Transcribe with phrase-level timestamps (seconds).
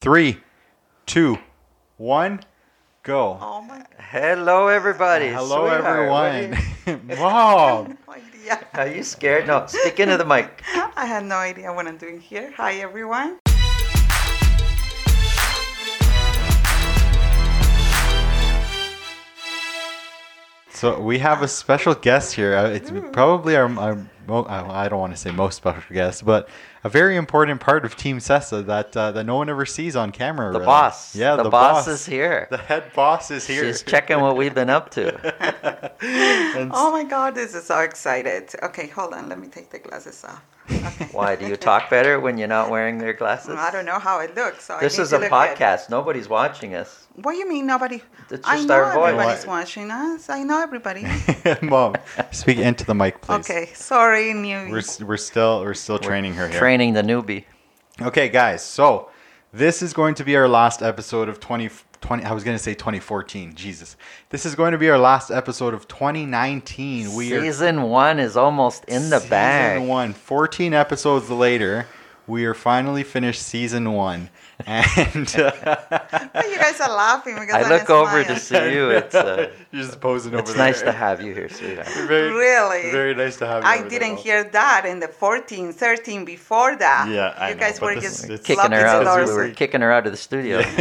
[0.00, 0.40] Three,
[1.04, 1.38] two,
[1.98, 2.40] one,
[3.02, 3.36] go.
[3.40, 5.28] Oh my Hello, everybody.
[5.28, 6.54] Hello, Sweetheart, everyone.
[6.86, 7.98] are you- Mom.
[8.08, 8.66] no idea.
[8.74, 9.46] Are you scared?
[9.46, 10.62] No, speak into the mic.
[10.74, 12.50] I had no idea what I'm doing here.
[12.56, 13.38] Hi everyone.
[20.72, 22.54] So we have a special guest here.
[22.56, 26.24] Uh, It's probably our, our mo- I I don't want to say most special guest,
[26.24, 26.48] but
[26.82, 30.12] a very important part of Team Sessa that uh, that no one ever sees on
[30.12, 30.52] camera.
[30.52, 30.66] The really.
[30.66, 31.14] boss.
[31.14, 32.48] Yeah, the, the, boss, is here.
[32.50, 33.64] The head boss is here.
[33.64, 35.90] She's checking what we've been up to.
[36.02, 38.50] And Oh my god, this is so excited.
[38.62, 40.42] Okay, hold on, let me take the glasses off.
[40.72, 41.08] Okay.
[41.12, 43.56] Why do you talk better when you're not wearing their glasses?
[43.56, 44.64] I don't know how it looks.
[44.64, 45.32] So This need is a look good.
[45.32, 45.90] podcast.
[45.90, 47.06] Nobody's watching us.
[47.16, 48.02] What do you mean nobody?
[48.30, 50.30] It's I know our everybody's Why- watching us.
[50.30, 51.06] I know everybody.
[51.62, 51.96] Mom,
[52.30, 53.50] speak into the mic, please.
[53.50, 54.70] okay, sorry, new.
[54.70, 56.58] We're, we're still we're still training her here.
[56.70, 57.46] Training the newbie.
[58.00, 58.64] Okay, guys.
[58.64, 59.10] So
[59.52, 61.84] this is going to be our last episode of 2020.
[62.00, 63.56] 20 I was going to say 2014.
[63.56, 63.96] Jesus.
[64.28, 67.12] This is going to be our last episode of 2019.
[67.16, 69.82] We are Season one is almost in the season bag.
[69.88, 70.12] one.
[70.12, 71.88] 14 episodes later,
[72.30, 74.30] we are finally finished season one.
[74.66, 75.52] And uh,
[76.50, 78.90] you guys are laughing because I I'm look over to see you.
[78.90, 80.58] It's uh, you're just posing over it's there.
[80.66, 81.88] nice to have you here, sweetheart.
[82.06, 82.90] Very, Really?
[82.90, 83.68] Very nice to have you.
[83.68, 84.22] I over didn't Mom.
[84.22, 87.08] hear that in the 14, 13 before that.
[87.08, 89.26] Yeah, I you know, guys but were this- just it's- Kicking her out.
[89.26, 90.62] We were kicking her out of the studio.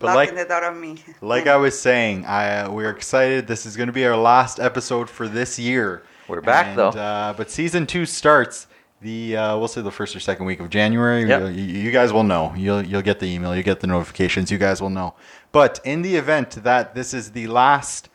[0.00, 0.96] But like the door on me.
[1.22, 3.46] like I was saying, I uh, we're excited.
[3.46, 6.02] This is going to be our last episode for this year.
[6.28, 6.88] We're back, And, though.
[6.88, 8.66] Uh, but season two starts
[9.04, 11.28] the uh, we'll say the first or second week of January.
[11.28, 11.54] Yep.
[11.54, 12.52] You, you guys will know.
[12.56, 13.54] You'll you'll get the email.
[13.54, 14.50] You get the notifications.
[14.50, 15.14] You guys will know.
[15.52, 18.08] But in the event that this is the last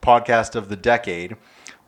[0.00, 1.36] podcast of the decade,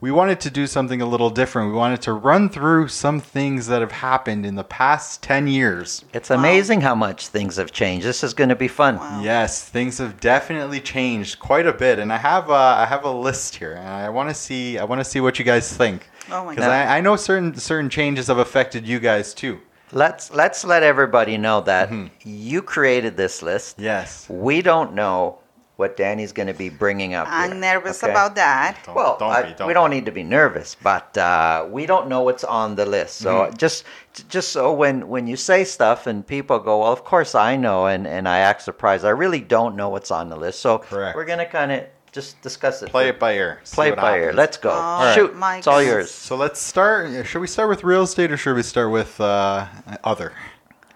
[0.01, 1.71] we wanted to do something a little different.
[1.71, 6.05] We wanted to run through some things that have happened in the past ten years.
[6.13, 8.07] It's amazing how much things have changed.
[8.07, 8.97] This is going to be fun.
[8.97, 9.21] Wow.
[9.23, 13.13] Yes, things have definitely changed quite a bit, and I have a, I have a
[13.13, 16.09] list here, and I want to see I want to see what you guys think
[16.33, 16.73] Oh my because God.
[16.89, 19.61] I, I know certain certain changes have affected you guys too.
[19.93, 22.07] Let's let's let everybody know that Mm-hmm.
[22.25, 23.79] you created this list.
[23.79, 24.29] Yes.
[24.29, 25.39] We don't know
[25.77, 27.27] what Danny's going to be bringing up.
[27.31, 28.13] I'm here, nervous okay?
[28.13, 28.77] about that.
[28.85, 29.55] Don't, Well, don't I- be.
[29.55, 32.85] Don't we don't need to be nervous, but uh, we don't know what's on the
[32.87, 33.17] list.
[33.17, 33.57] So Mm-hmm.
[33.57, 33.85] just
[34.29, 37.87] just so when when you say stuff and people go, well, of course I know,
[37.87, 39.05] and and I act surprised.
[39.05, 40.61] I really don't know what's on the list.
[40.61, 41.17] So Correct.
[41.17, 42.91] we're gonna kind of just discuss it.
[42.91, 43.61] Play it by ear.
[43.65, 44.33] see Play it what by ear.
[44.33, 44.71] Let's go.
[44.73, 45.37] Oh, Shoot.
[45.37, 46.11] my it's all yours.
[46.11, 47.27] So let's start.
[47.27, 49.67] Should we start with real estate or should we start with uh,
[50.05, 50.33] other?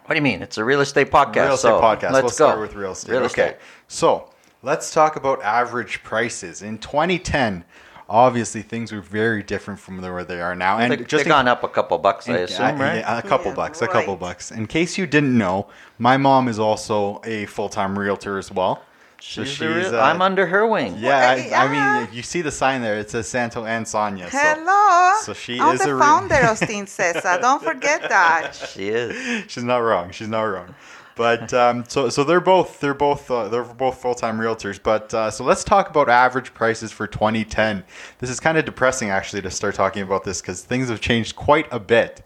[0.06, 0.42] What do you mean?
[0.42, 1.44] It's a real estate podcast.
[1.46, 2.12] real estate so podcast.
[2.12, 2.28] Let's we'll go.
[2.28, 3.12] start with real estate.
[3.12, 3.26] Real okay.
[3.26, 3.56] estate.
[3.88, 4.30] So
[4.62, 7.64] let's talk about average prices in 2010.
[8.06, 11.28] Obviously, things were very different from where they are now, and They, just they've in-
[11.30, 12.96] gone up a couple bucks, I in- assume, right?
[12.96, 14.50] yeah, a couple Yeah, bucks, a couple bucks.
[14.50, 18.82] In case you didn't know, my mom is also a full-time realtor as well.
[19.26, 20.96] So She's real- uh, I'm under her wing.
[20.98, 22.98] Yeah, I, I mean, you see the sign there.
[22.98, 24.30] It says Santo and Sonia.
[24.30, 25.18] So Hello.
[25.22, 27.40] so she I'm is the a re- founder of Team Cesa.
[27.40, 28.52] Don't forget that.
[28.54, 29.50] She is.
[29.50, 30.10] she's not wrong.
[30.10, 30.74] She's not wrong.
[31.16, 34.80] But um, so so they're both they're both uh, they're both full time realtors.
[34.80, 37.82] But uh, so let's talk about average prices for 2010.
[38.18, 41.34] This is kind of depressing actually to start talking about this because things have changed
[41.34, 42.22] quite a bit.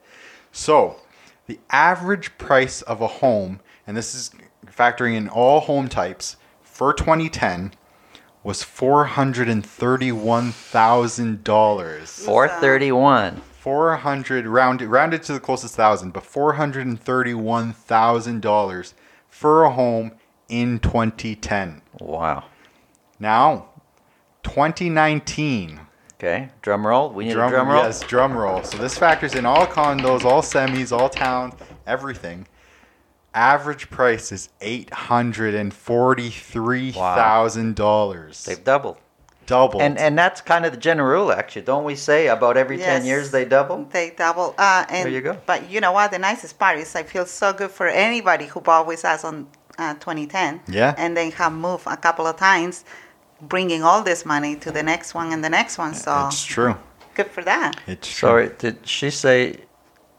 [0.51, 0.97] So
[1.47, 4.33] the average price of a home, and this is
[4.67, 6.37] factoring in all home types
[6.79, 7.73] for 2010,
[8.45, 12.25] was four hundred and thirty-one thousand dollars.
[12.25, 13.43] 431.
[13.59, 18.95] Four hundred rounded rounded to the closest thousand, but four hundred and thirty-one thousand dollars
[19.29, 20.13] for a home
[20.49, 21.83] in 2010.
[21.99, 22.45] Wow.
[23.19, 23.71] Now,
[24.45, 25.81] 2019.
[26.15, 26.51] Okay.
[26.63, 27.11] Drum roll.
[27.11, 27.83] We need Drum, a drum roll.
[27.83, 28.63] Yes, drum roll.
[28.63, 31.55] So this factors in all condos, all semis, all towns,
[31.89, 32.47] everything.
[33.35, 38.45] Average price is eight hundred and forty-three thousand dollars.
[38.45, 38.97] They've doubled.
[39.47, 39.83] doubled.
[39.83, 41.63] And and that's kind of the general rule, actually.
[41.63, 43.05] Don't we say about every 10 Yes.
[43.07, 43.85] years they double?
[43.91, 44.55] They double.
[44.59, 45.37] Uh, and, There you go.
[45.47, 46.11] But you know what?
[46.11, 49.47] The nicest part is I feel so good for anybody who bought with us on
[49.79, 50.61] uh, 2010.
[50.69, 50.95] Yeah.
[50.99, 52.85] And then have moved a couple of times,
[53.43, 55.95] bringing all this money to the next one and the next one.
[55.95, 56.77] So it's true.
[57.15, 57.79] good for that.
[57.87, 58.29] It's true.
[58.29, 59.61] Sorry, did she say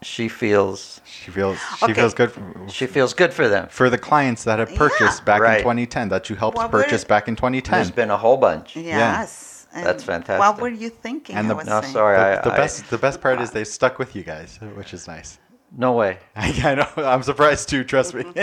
[0.02, 1.94] she feels She feels she Okay.
[1.94, 3.68] feels good for, she feels good for them?
[3.70, 5.58] for the clients that have purchased back Right.
[5.58, 7.72] in 2010 that you helped Well, purchase back in 2010.
[7.78, 8.76] There's been a whole bunch.
[8.76, 9.66] Yes.
[9.72, 10.40] And That's fantastic.
[10.40, 11.36] What were you thinking?
[11.36, 11.92] And I the- was No, saying.
[11.92, 12.16] sorry.
[12.16, 14.92] the, I, the I- best the best part is they stuck with you guys, which
[14.94, 15.38] is nice.
[15.76, 16.18] No way.
[16.36, 16.88] I know.
[17.04, 17.84] I'm surprised too.
[17.84, 18.24] Trust me.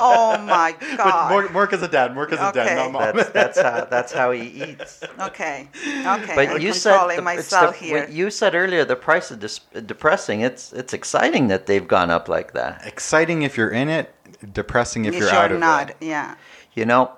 [0.00, 1.30] Oh my but God.
[1.30, 2.14] more, more because of dad.
[2.14, 2.76] More because of dad, Okay.
[2.76, 3.16] not mom.
[3.16, 5.02] That's that's how that's how he eats.
[5.20, 5.68] okay.
[6.06, 6.34] Okay.
[6.36, 8.00] But I'm you said controlling the- it's myself the- here.
[8.00, 10.40] what You said earlier the price is dis- depressing.
[10.42, 12.86] It's it's exciting that they've gone up like that.
[12.86, 14.14] Exciting if you're in it.
[14.52, 15.90] Depressing if You you're sure out of not.
[15.90, 15.96] it.
[16.00, 16.36] Yeah.
[16.74, 17.10] You know,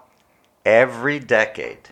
[0.65, 1.91] every decade,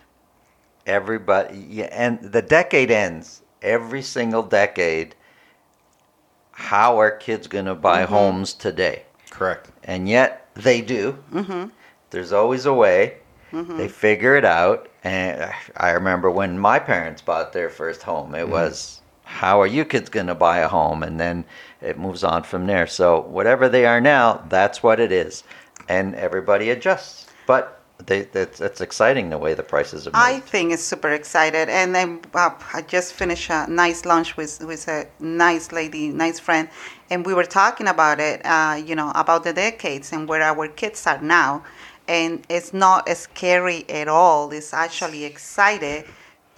[0.87, 3.41] everybody, yeah, and the decade ends.
[3.61, 5.15] Every single decade,
[6.59, 8.13] how are kids going to buy Mm-hmm.
[8.13, 9.03] homes today?
[9.29, 9.71] Correct.
[9.85, 11.17] And yet they do.
[11.31, 11.69] Mm-hmm.
[12.09, 13.17] There's always a way.
[13.51, 14.89] They figure it out.
[15.03, 19.85] And I remember when my parents bought their first home, it was, how are you
[19.85, 21.01] kids going to buy a home?
[21.01, 21.45] And then
[21.81, 22.85] it moves on from there.
[22.85, 25.43] So whatever they are now, that's what it is.
[25.87, 27.25] And everybody adjusts.
[27.47, 30.25] But they, it's, it's exciting the way the prices have moved.
[30.25, 34.63] I think it's super excited, and then uh, I just finished a nice lunch with
[34.63, 36.69] with a nice lady, nice friend,
[37.09, 38.41] and we were talking about it.
[38.45, 41.63] Uh, you know, about the decades and where our kids are now,
[42.07, 44.51] and it's not scary at all.
[44.51, 46.05] It's actually excited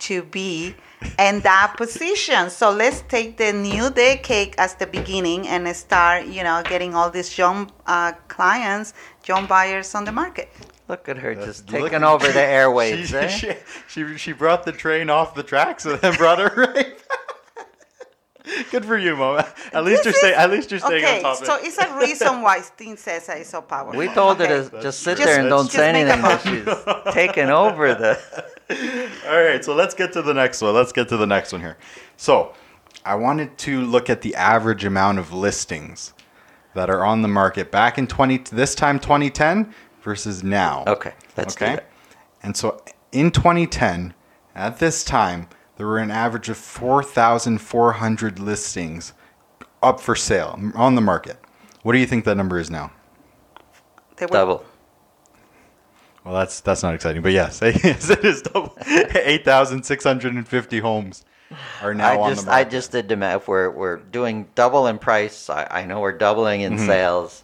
[0.09, 0.75] to be
[1.17, 2.49] in that position.
[2.49, 7.09] So let's take the new decade as the beginning and start, you know, getting all
[7.09, 8.93] these young uh, clients,
[9.25, 10.49] young buyers on the market.
[10.87, 13.07] Look at her That's- just look taking at- over the airwaves.
[13.07, 13.27] She, eh?
[13.27, 13.51] she,
[13.87, 16.97] she, she brought the train off the tracks and then brought it right.
[18.71, 19.37] Good for you, Mom.
[19.71, 20.33] At least you're This staying.
[20.35, 23.27] At least you're staying okay, on top of so it's a reason why Steen says
[23.27, 23.97] that it's so powerful.
[23.97, 25.25] We told her to just sit true.
[25.25, 26.65] there and Just- don't say just make anything.
[26.85, 28.19] but She's taking over the.
[29.27, 30.73] All right, so let's get to the next one.
[30.73, 31.77] Let's get to the next one here.
[32.17, 32.53] So,
[33.05, 36.13] I wanted to look at the average amount of listings
[36.73, 39.73] that are on the market back in 20 this time 2010
[40.03, 40.83] versus now.
[40.87, 41.89] Okay, let's do that.
[42.43, 42.81] And so
[43.11, 44.13] in 2010,
[44.55, 45.47] at this time,
[45.77, 49.13] there were an average of 4,400 listings
[49.81, 51.37] up for sale on the market.
[51.83, 52.91] What do you think that number is now?
[54.17, 54.65] They were- Double.
[56.23, 58.77] Well, that's that's not exciting, but yes, yes it is double.
[58.85, 61.25] 8,650 homes
[61.81, 63.47] are now I on just the I just did the math.
[63.47, 65.49] We're we're doing double in price.
[65.49, 66.73] I, I know we're doubling Mm-hmm.
[66.73, 67.43] in sales,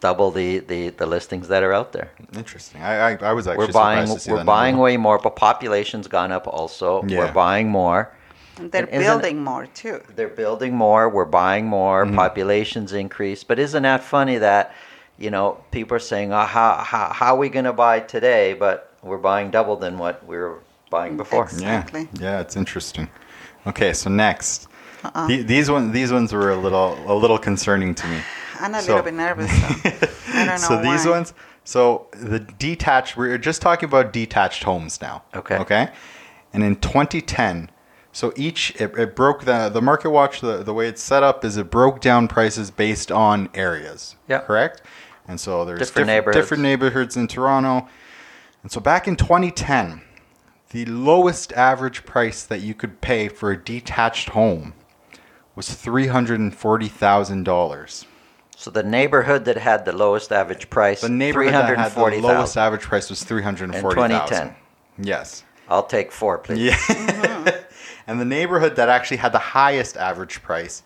[0.00, 2.12] double the, the, the listings that are out there.
[2.34, 2.80] Interesting.
[2.82, 4.84] I, I, I was actually We're buying surprised to see we're that buying number.
[4.84, 7.02] way more, but population's gone up also.
[7.06, 7.18] Yeah.
[7.18, 8.12] We're buying more.
[8.58, 10.00] and they're and building more too.
[10.14, 11.08] They're building more.
[11.08, 12.06] We're buying more.
[12.06, 12.14] Mm-hmm.
[12.16, 13.48] Population's increased.
[13.48, 14.72] But isn't that funny that
[15.18, 18.54] you know people are saying, "Oh, how how how are we going to buy today?"
[18.54, 20.58] But we're buying double than what we were
[20.90, 21.44] buying mm, before.
[21.44, 22.08] Ex- Yeah, Exactly.
[22.20, 23.08] yeah, it's interesting.
[23.66, 24.68] Okay, so next,
[25.04, 25.26] Uh-uh.
[25.26, 28.20] The- these one these ones were a little a little concerning to me.
[28.60, 29.50] I'm a So- little bit nervous.
[29.50, 30.08] Though.
[30.34, 31.34] I don't know so these ones,
[31.64, 33.16] so the detached.
[33.16, 35.22] We're just talking about detached homes now.
[35.34, 35.56] Okay.
[35.58, 35.88] Okay.
[36.52, 37.70] And in 2010,
[38.12, 40.40] so each it, it broke the the market watch.
[40.40, 44.16] The the way it's set up is it broke down prices based on areas.
[44.28, 44.40] Yeah.
[44.40, 44.82] Correct.
[45.28, 46.36] And so there's Different diff- neighborhoods.
[46.36, 47.88] different neighborhoods in Toronto.
[48.62, 50.02] And so back in 2010,
[50.70, 54.74] the lowest average price that you could pay for a detached home
[55.54, 58.04] was three hundred and forty thousand dollars.
[58.56, 62.22] So the neighborhood that had the lowest average price, The neighborhood that had the 340,000.
[62.36, 64.54] lowest average price was three hundred and In 2010.
[64.98, 65.44] Yes.
[65.68, 66.60] I'll take four, please.
[66.60, 67.50] Yeah.
[68.06, 70.82] and the neighborhood that actually had the highest average price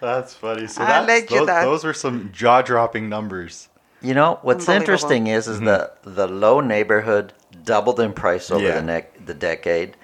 [0.00, 0.66] That's funny.
[0.66, 1.64] So that's, those, that.
[1.64, 3.68] those were some jaw-dropping numbers.
[4.04, 5.66] You know what's interesting is is mm-hmm.
[5.66, 7.32] the the low neighborhood
[7.64, 8.74] doubled in price over Yeah.
[8.74, 9.96] the nec- the decade.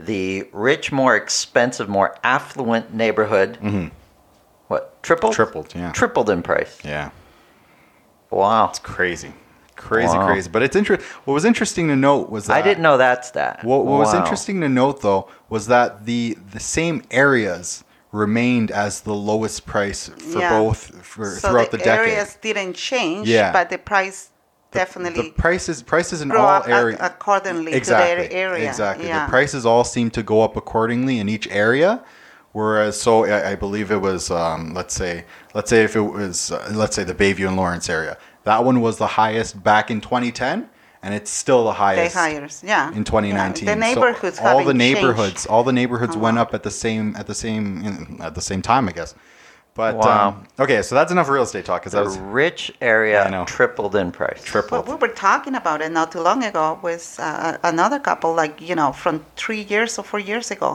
[0.00, 3.88] The rich, more expensive, more affluent neighborhood, mm-hmm.
[4.66, 5.34] what tripled?
[5.34, 5.92] Tripled, yeah.
[5.92, 6.78] Tripled in price.
[6.84, 7.10] Yeah.
[8.30, 8.70] Wow.
[8.70, 9.32] It's crazy.
[9.76, 10.26] Crazy, Wow.
[10.26, 10.50] crazy.
[10.50, 11.06] But it's interesting.
[11.24, 13.64] What was interesting to note was that I didn't know that's that stat.
[13.64, 19.00] What, what was interesting to note, though, was that the the same areas remained as
[19.00, 20.50] the lowest price for Yeah.
[20.58, 22.12] both for so throughout the, the, decade.
[22.12, 23.52] areas didn't change, Yeah.
[23.52, 24.30] but the price
[24.70, 28.68] definitely the prices prices in all areas accordingly exactly to their area.
[28.68, 29.24] exactly Yeah.
[29.26, 32.02] the prices all seem to go up accordingly in each area
[32.52, 36.50] whereas so I, I believe it was um, let's say let's say if it was
[36.50, 40.00] uh, let's say the Bayview and Lawrence area that one was the highest back in
[40.00, 40.68] 2010
[41.04, 42.88] and it's still the They highest yeah.
[42.98, 43.74] in 2019 Yeah.
[43.74, 44.96] The neighborhoods so all the haven't changed.
[44.98, 45.12] Uh-huh.
[45.12, 47.66] neighborhoods all the neighborhoods went up at the same at the same
[48.26, 49.10] at the same time I guess
[49.82, 50.28] but Wow.
[50.28, 50.32] um,
[50.64, 53.44] okay so that's enough real estate talk because that The was rich I area know.
[53.58, 54.40] tripled in price.
[54.52, 58.30] tripled Well, we were talking about it not too long ago with uh, another couple,
[58.42, 60.70] like, you know, from three years or four years ago,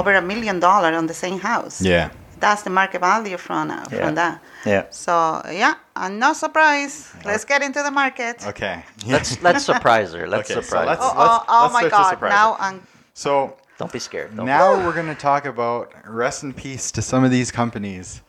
[0.00, 1.76] over a million dollar on the same house.
[1.78, 1.92] Mm-hmm.
[1.94, 2.08] yeah
[2.44, 3.98] That's the market value from, uh, Yeah.
[4.00, 4.34] from that.
[4.66, 4.86] Yeah.
[4.90, 7.08] So, yeah, I'm not surprised.
[7.24, 8.46] Let's get into the market.
[8.46, 10.26] okay Let's let's surprise her.
[10.26, 11.16] Let's Okay, so surprise let's- Oh, her.
[11.18, 12.28] oh, oh let's my switch to God.
[12.28, 12.86] Now I'm.
[13.14, 14.36] so Don't be scared.
[14.36, 18.22] Don't now we're going to talk about rest in peace to some of these companies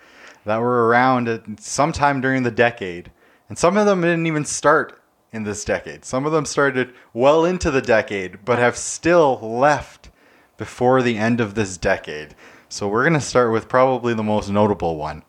[0.46, 3.12] that were around at sometime during the decade.
[3.50, 6.06] And some of them didn't even start in this decade.
[6.06, 10.10] Some of them started well into the decade, but have still left
[10.58, 12.36] before the end of this decade.
[12.68, 15.24] So we're going to start with probably the most notable one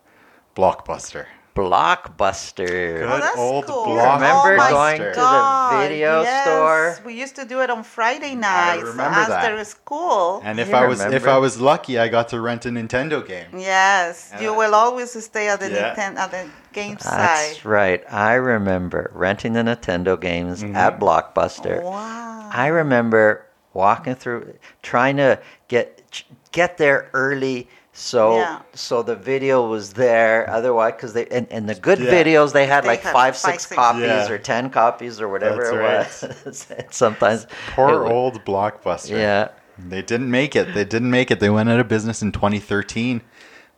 [0.61, 1.25] Blockbuster.
[1.57, 3.03] Blockbuster.
[3.09, 3.87] Oh, old cool.
[3.97, 4.55] Blockbuster.
[4.55, 6.45] oh my going to the God, video yes.
[6.45, 6.99] store?
[7.05, 9.67] We used to do it on Friday nights remember after that.
[9.67, 10.43] school.
[10.45, 11.27] And if You I was if?
[11.27, 13.47] I was lucky, I got to rent a Nintendo game.
[13.57, 15.95] Yes, you will always stay at the yeah.
[15.95, 17.19] Ninten- at the game side.
[17.19, 18.03] That's right.
[18.13, 20.77] I remember renting the Nintendo games Mm-hmm.
[20.77, 21.83] at Blockbuster.
[21.83, 22.51] Wow.
[22.53, 27.69] I remember walking through, trying to get get there early,
[28.01, 28.61] so Yeah.
[28.75, 30.49] so the video was there.
[30.49, 32.11] Otherwise, because they and, and the good Yeah.
[32.11, 33.75] videos they had They like had five, five, six six.
[33.77, 34.29] copies Yeah.
[34.31, 36.67] or ten copies or whatever That's it was.
[36.79, 39.11] And Sometimes it Poor would- old Blockbuster.
[39.19, 39.49] Yeah.
[39.79, 40.75] They didn't make it.
[40.75, 41.41] They didn't make it.
[41.41, 43.23] They went out of business in 2013.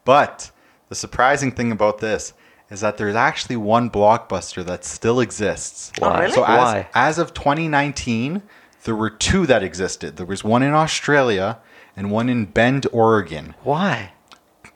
[0.04, 0.50] But
[0.88, 2.32] the surprising thing about this
[2.70, 5.92] is that there's actually one blockbuster that still exists.
[5.98, 6.08] Why?
[6.16, 6.32] Oh, really?
[6.32, 6.88] So as, Why?
[6.94, 8.42] as of 2019,
[8.84, 10.16] there were two that existed.
[10.16, 11.58] There was one in Australia
[11.96, 13.54] and one in Bend, Oregon.
[13.62, 14.12] Why?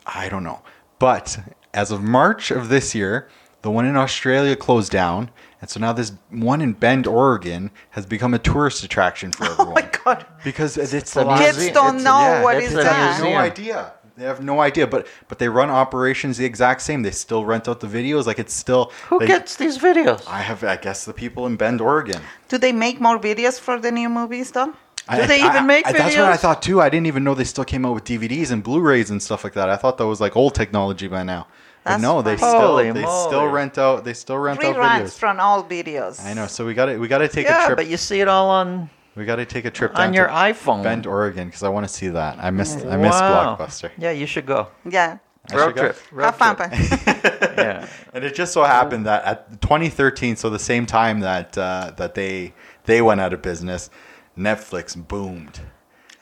[0.05, 0.61] I don't know.
[0.99, 1.39] But
[1.73, 3.27] as of March of this year,
[3.61, 5.31] the one in Australia closed down.
[5.59, 9.67] And so now this one in Bend, Oregon has become a tourist attraction for everyone.
[9.67, 10.25] Oh my God.
[10.43, 11.55] Because it's, It's a a lot- museum.
[11.65, 12.95] Kids don't It's a- know yeah, what is they that.
[13.17, 13.93] have no idea.
[14.15, 17.03] They have no idea, but but they run operations the exact same.
[17.03, 18.25] They still rent out the videos.
[18.25, 18.91] Like it's still.
[19.09, 20.23] Who they- gets these videos?
[20.27, 20.63] I have.
[20.63, 22.21] I guess the people in Bend, Oregon.
[22.47, 24.73] Do they make more videos for the new movies, though?
[25.15, 25.97] Do they even make videos?
[25.97, 26.81] That's what I thought too.
[26.81, 29.53] I didn't even know they still came out with DVDs and Blu-rays and stuff like
[29.53, 29.69] that.
[29.69, 31.47] I thought that was like old technology by now.
[31.83, 33.27] But That's no, they still Holy they moly.
[33.29, 34.03] still rent out.
[34.03, 35.17] They still rent out Reruns videos.
[35.17, 36.23] from old videos.
[36.23, 36.47] I know.
[36.47, 37.77] So we got to we got to take a yeah, trip.
[37.77, 40.27] but you see it all on we got to take a trip down on your
[40.27, 40.83] to iPhone.
[40.83, 42.37] Bend, Oregon, because I want to see that.
[42.39, 42.85] I missed.
[42.85, 43.91] I missed Blockbuster.
[43.97, 44.67] Yeah, you should go.
[44.89, 45.17] Yeah.
[45.49, 45.81] I Road should go.
[45.83, 45.97] trip.
[46.11, 46.69] Road Have fun, trip.
[46.69, 47.87] but Yeah.
[48.13, 52.13] And it just so happened that at 2013, so the same time that uh, that
[52.15, 53.89] they they went out of business,
[54.37, 55.59] Netflix boomed.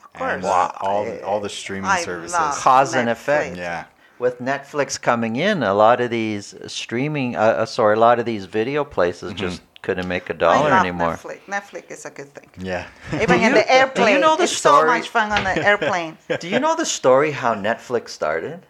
[0.04, 0.32] Of course.
[0.32, 2.32] And, all the, all the streaming I services.
[2.32, 3.56] love Cause and effect.
[3.56, 3.84] Yeah.
[4.18, 8.24] With Netflix coming in, a lot of these streaming, uh, uh, sorry, a lot of
[8.24, 9.38] these video places Mm-hmm.
[9.40, 11.12] just couldn't make a dollar love anymore.
[11.12, 11.38] Netflix.
[11.46, 12.48] Netflix is a good thing.
[12.58, 12.86] Yeah.
[13.20, 16.16] Even in you- the do you know the it's so much fun on the airplane.
[16.40, 18.64] Do you know the story how Netflix started?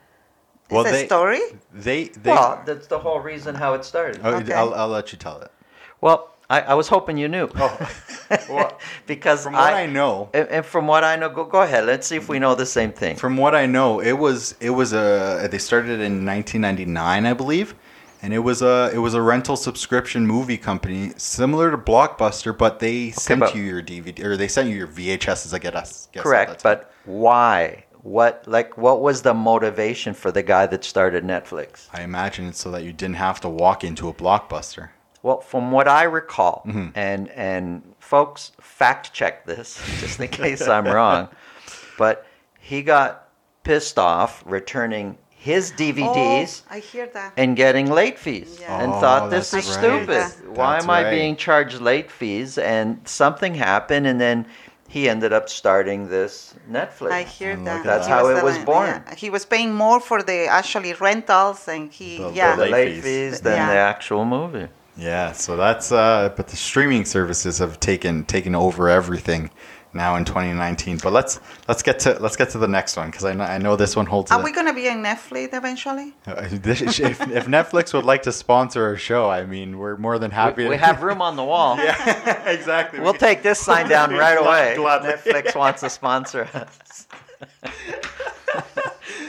[0.68, 1.40] Well, it's a they- story?
[1.72, 2.32] They they.
[2.32, 4.20] well, that's the whole reason how it started.
[4.24, 4.52] oh, Okay.
[4.52, 5.52] I'll, I'll let you tell it.
[6.00, 7.48] Well, I, I was hoping you knew.
[7.56, 7.90] Oh,
[8.48, 11.86] well, because from what I, know, and, and from what I know, go go ahead.
[11.86, 13.16] Let's see if we know the same thing.
[13.16, 17.74] from what I know, it was it was a they started in 1999, I believe,
[18.22, 22.78] and it was a it was a rental subscription movie company similar to Blockbuster, but
[22.78, 25.52] they sent but- you your DVD or they sent you your VHSs.
[25.52, 26.08] I guess.
[26.12, 26.86] guess Correct, at that time.
[26.86, 27.84] but why?
[28.02, 31.88] What like what was the motivation for the guy that started Netflix?
[31.92, 34.90] I imagine it's so that you didn't have to walk into a Blockbuster.
[35.22, 36.88] Well, from what I recall, Mm-hmm.
[36.94, 41.28] and and folks, fact check this just in case I'm wrong,
[41.98, 42.26] but
[42.60, 43.28] he got
[43.64, 47.32] pissed off returning his DVDs Oh, I hear that.
[47.36, 48.80] and getting late fees, Yeah.
[48.82, 49.84] and Oh, thought this that's is right.
[49.84, 50.56] stupid.
[50.56, 51.10] Why That's am I right.
[51.10, 52.58] being charged late fees?
[52.58, 54.46] And something happened, and then
[54.88, 57.10] he ended up starting this Netflix.
[57.12, 57.76] I hear And that.
[57.76, 59.02] look That's He how it was born.
[59.06, 59.14] yeah.
[59.16, 62.54] He was paying more for the actually rentals, and he The- yeah.
[62.56, 63.04] the late late fees.
[63.04, 63.70] fees than Yeah.
[63.72, 64.68] the actual movie.
[64.98, 69.50] Yeah, so that's uh but the streaming services have taken taken over everything
[69.92, 70.98] now in 2019.
[71.02, 71.38] But let's
[71.68, 73.94] let's get to let's get to the next one because I know, I know this
[73.94, 74.30] one holds.
[74.32, 76.14] Are a- we gonna be on Netflix eventually?
[76.26, 80.30] Uh, if, if Netflix would like to sponsor our show, I mean, we're more than
[80.30, 80.62] happy.
[80.62, 81.76] We, to we have room on the wall.
[81.78, 83.00] yeah, exactly.
[83.00, 84.76] We'll take this sign down right away.
[84.76, 85.10] Gladly.
[85.12, 87.06] Netflix wants to sponsor us.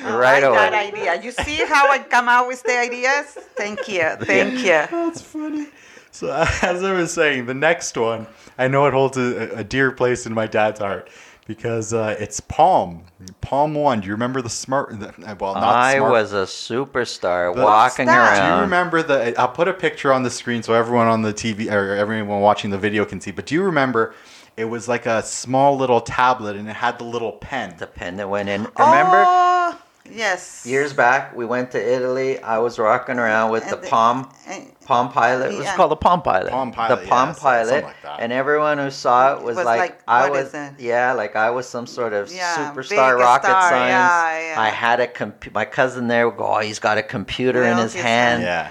[0.08, 1.08] I right like that away.
[1.10, 1.24] idea.
[1.24, 3.26] You see how I come out with the ideas?
[3.56, 4.66] Thank you, thank you.
[4.92, 5.68] That's funny.
[6.12, 9.92] So as I was saying, the next one, I know it holds a, a dear
[9.92, 11.10] place in my dad's heart
[11.46, 13.04] because uh, it's Palm,
[13.42, 14.02] Palm One.
[14.02, 15.00] Do you remember the smart?
[15.00, 16.12] The, well, not I smart.
[16.12, 18.50] was a superstar The- walking that?
[18.50, 19.40] Do you remember the?
[19.40, 22.70] I'll put a picture on the screen so everyone on the TV or everyone watching
[22.72, 23.32] the video can see.
[23.32, 24.14] But do you remember?
[24.58, 27.76] It was like a small little tablet, and it had the little pen.
[27.78, 28.62] the pen that went in.
[28.80, 29.24] Remember?
[29.28, 29.80] Oh,
[30.12, 30.66] yes.
[30.66, 32.40] Years back, we went to Italy.
[32.42, 35.52] I was rocking around with the And the- Palm and- Palm Pilot.
[35.52, 35.76] It was Yeah.
[35.76, 36.50] called the Palm Pilot.
[36.52, 37.68] Palm Pilot, The Palm so- Pilot.
[37.68, 38.20] something like that.
[38.20, 40.74] And everyone who saw it was, was like, like, I what was is it?
[40.80, 43.90] yeah, like I was some sort of Yeah, superstar rocket star, science.
[43.92, 44.62] yeah, yeah.
[44.62, 47.78] I had a comp- my cousin there would go, "Oh, he's got a computer in
[47.78, 48.70] his his hand." Yeah,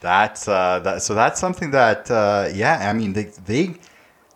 [0.00, 1.02] that's uh, that.
[1.02, 2.88] So that's something that uh, yeah.
[2.88, 3.74] I mean, they they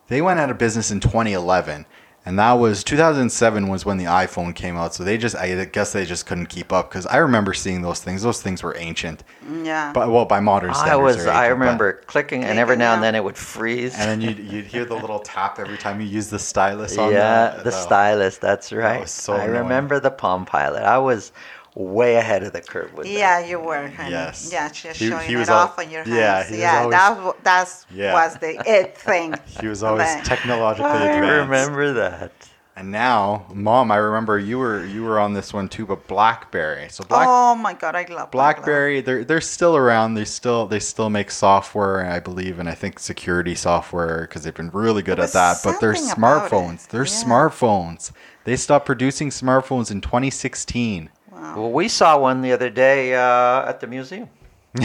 [0.09, 1.85] they went out of business in 2011,
[2.25, 4.93] and that was 2007 was when the iPhone came out.
[4.93, 7.99] So they just I guess they just couldn't keep up because I remember seeing those
[7.99, 8.21] things.
[8.23, 9.23] Those things were ancient,
[9.63, 9.91] Yeah.
[9.93, 10.93] but well by modern standards.
[10.93, 13.93] I was they're I remember clicking and every Clicking, now and then it would freeze.
[13.95, 17.11] And then you'd, you'd hear the little tap every time you use the stylus on
[17.11, 19.01] yeah, the, the stylus, that's right.
[19.01, 19.63] was so I annoying.
[19.63, 20.83] remember the Palm Pilot.
[20.83, 21.31] I was
[21.75, 23.11] way ahead of the curve with that.
[23.13, 23.87] Yeah, you were.
[23.89, 24.11] honey.
[24.11, 24.49] Yes.
[24.51, 26.15] Yeah, just He- showing he was it al- off on your hands.
[26.15, 26.91] yeah, he was yeah, always-
[27.33, 28.13] that that's Yeah.
[28.13, 29.33] was the it thing.
[29.61, 31.49] He was always Then- technologically I advanced.
[31.49, 32.31] remember that.
[32.75, 36.87] And now, mom, I remember you were you were on this one too, but BlackBerry.
[36.89, 40.15] So Black oh my god, I love BlackBerry, they're they're still around.
[40.15, 44.55] They still they still make software, I believe, and I think security software because they've
[44.55, 45.57] been really good at that.
[45.63, 46.87] But they're smartphones.
[46.87, 47.11] They're Yeah.
[47.23, 48.11] smartphones.
[48.43, 51.09] They stopped producing smartphones in 2016.
[51.43, 51.55] Wow.
[51.61, 54.29] Well, we saw one the other day uh, at the museum.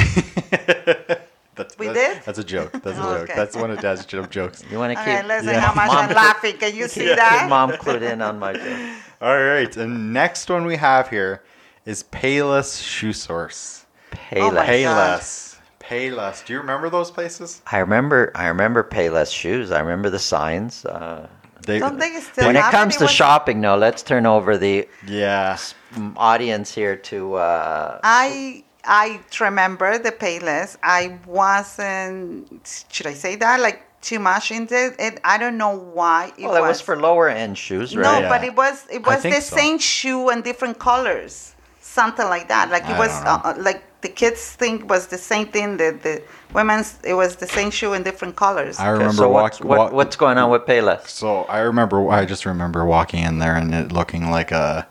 [1.54, 2.22] That's, We that- did?
[2.24, 2.72] That's a joke.
[2.72, 3.20] That's a joke.
[3.22, 3.32] Okay.
[3.34, 4.62] That's one of Dad's joke jokes.
[4.70, 5.60] You want to All keep right, listen yeah.
[5.60, 6.56] how much Mom I'm laughing.
[6.56, 7.46] Can you see keep that?
[7.48, 8.96] mom clued in on my joke.
[9.20, 11.42] All right, and next one we have here
[11.84, 13.86] is Payless Shoe Source.
[14.12, 14.54] Oh Payless.
[14.54, 15.20] God.
[15.20, 15.58] Payless.
[15.80, 16.44] Payless.
[16.44, 17.60] Do you remember those places?
[17.72, 18.30] I remember.
[18.36, 19.72] I remember Payless shoes.
[19.72, 20.84] I remember the signs.
[20.84, 21.26] Uh,
[21.66, 24.88] They, Don't they still when it comes to was- shopping, no, let's turn over the
[25.08, 25.58] yeah.
[25.94, 27.34] Mm, audience here to.
[27.34, 30.76] Uh, I I remember the Payless.
[30.82, 32.84] I wasn't.
[32.90, 33.60] Should I say that?
[33.60, 35.20] Like too much into it.
[35.24, 36.32] I don't know why.
[36.38, 38.20] It well, it was for lower end shoes, No.
[38.20, 38.28] Yeah.
[38.28, 39.56] but it was it was the so.
[39.56, 42.70] same shoe and different colors, something like that.
[42.70, 45.76] Like it I was uh, uh, like the kids think was the same thing.
[45.76, 46.22] The the
[46.54, 48.78] women's it was the same shoe in different colors.
[48.78, 51.08] I Okay, remember so walk, what's, what, what's going on with Payless?
[51.08, 52.08] So I remember.
[52.08, 54.86] I just remember walking in there and it looking like a,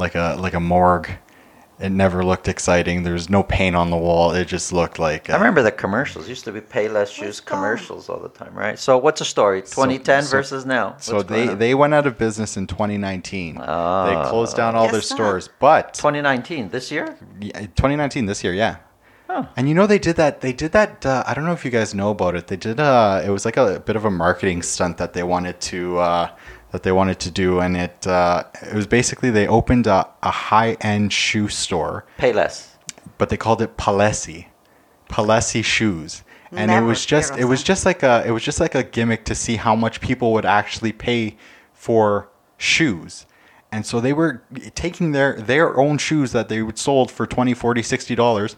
[0.00, 1.10] like a like a morgue.
[1.78, 3.04] It never looked exciting.
[3.04, 4.32] There was no paint on the wall.
[4.32, 5.30] It just looked like.
[5.30, 6.28] I remember the commercials.
[6.28, 8.78] Used to be Payless shoes commercials all the time, right?
[8.78, 9.62] So what's the story?
[9.62, 10.96] 2010 so- versus now.
[10.98, 11.58] So What's going they on?
[11.58, 13.54] they went out of business in 2019.
[13.54, 14.28] they Ah.
[14.28, 15.14] closed down all their Yes, sir.
[15.14, 17.16] stores, but 2019 this year.
[17.40, 18.76] Yeah, 2019 this year, yeah.
[19.30, 19.46] Oh.
[19.56, 20.42] And you know they did that.
[20.42, 21.06] They did that.
[21.06, 22.48] Uh, I don't know if you guys know about it.
[22.48, 22.78] They did.
[22.78, 26.28] Uh, it was like a, bit of a marketing stunt that they wanted to uh,
[26.72, 30.30] that they wanted to do, and it uh, it was basically they opened a, a
[30.30, 32.74] high end shoe store, Payless.
[33.18, 34.46] but they called it Palessi,
[35.08, 38.74] Palessi shoes, and it was just it was just like a it was just like
[38.74, 41.36] a gimmick to see how much people would actually pay
[41.72, 43.26] for shoes.
[43.72, 44.42] And so they were
[44.74, 48.56] taking their their own shoes that they would sold for 20, 40, 60 dollars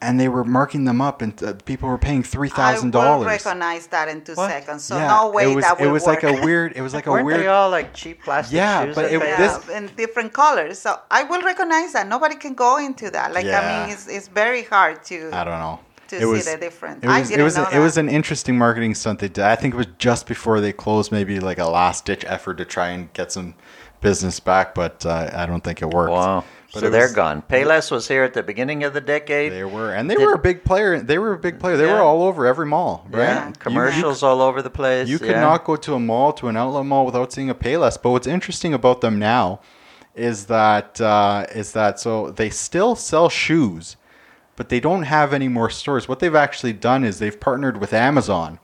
[0.00, 2.92] and they were marking them up and uh, people were paying $3,000.
[2.92, 4.50] will recognize that in two What?
[4.50, 4.84] seconds.
[4.84, 6.22] So no way it was that it was work.
[6.22, 8.84] like a weird it was like a Weren't weird they all like cheap plastic Yeah,
[8.84, 8.94] shoes?
[8.94, 9.60] but it- yeah, had?
[9.62, 10.78] this- in different colors.
[10.78, 12.06] So I will recognize that.
[12.08, 13.32] Nobody can go into that.
[13.32, 13.60] Like Yeah.
[13.60, 15.30] I mean, it's, it's very hard to.
[15.32, 15.80] I don't know.
[16.08, 17.02] to it see was, the difference.
[17.02, 19.44] It I was, it didn't was, know it was an interesting marketing stunt they did.
[19.44, 22.66] I think it was just before they closed, maybe like a last ditch effort to
[22.66, 23.54] try and get some
[24.02, 26.12] business back, but uh, I don't think it worked.
[26.12, 26.44] Wow.
[26.74, 27.42] But so they're was- gone.
[27.48, 29.52] Payless was here at the beginning of the decade.
[29.52, 31.00] They were, and they Did- were a big player.
[31.00, 31.76] They were a big player.
[31.76, 31.94] They Yeah.
[31.94, 33.22] were all over every mall, right?
[33.22, 35.08] yeah, You- commercials all over the place.
[35.08, 35.40] You could yeah.
[35.40, 37.96] not go to a mall, to an outlet mall, without seeing a Payless.
[38.00, 39.60] But what's interesting about them now
[40.14, 43.96] is that uh, is that so they still sell shoes,
[44.56, 46.08] but they don't have any more stores.
[46.08, 48.58] What they've actually done is they've partnered with Amazon.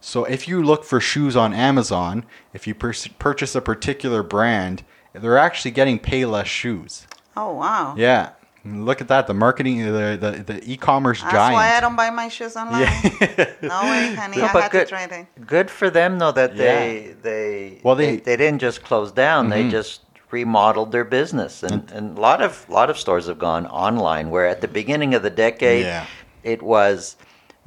[0.00, 4.84] So if you look for shoes on Amazon, if you pur- purchase a particular brand,
[5.12, 7.06] they're actually getting Payless shoes.
[7.36, 7.94] Oh wow.
[7.96, 8.30] Yeah,
[8.64, 9.26] look at that.
[9.26, 11.54] The marketing, the the, the e-commerce That's giant.
[11.56, 12.82] That's why I don't buy my shoes online.
[12.82, 13.52] Yeah.
[13.62, 14.38] No way, honey.
[14.38, 15.26] No, I but had good, to try it.
[15.46, 16.64] good for them though that Yeah.
[16.64, 19.48] they they Well, they, they- they didn't just close down.
[19.50, 19.70] They Mhm.
[19.70, 20.00] just
[20.32, 24.30] remodeled their business, and, and a lot of lot of stores have gone online.
[24.30, 26.04] Where at the beginning of the decade, Yeah.
[26.42, 27.16] it was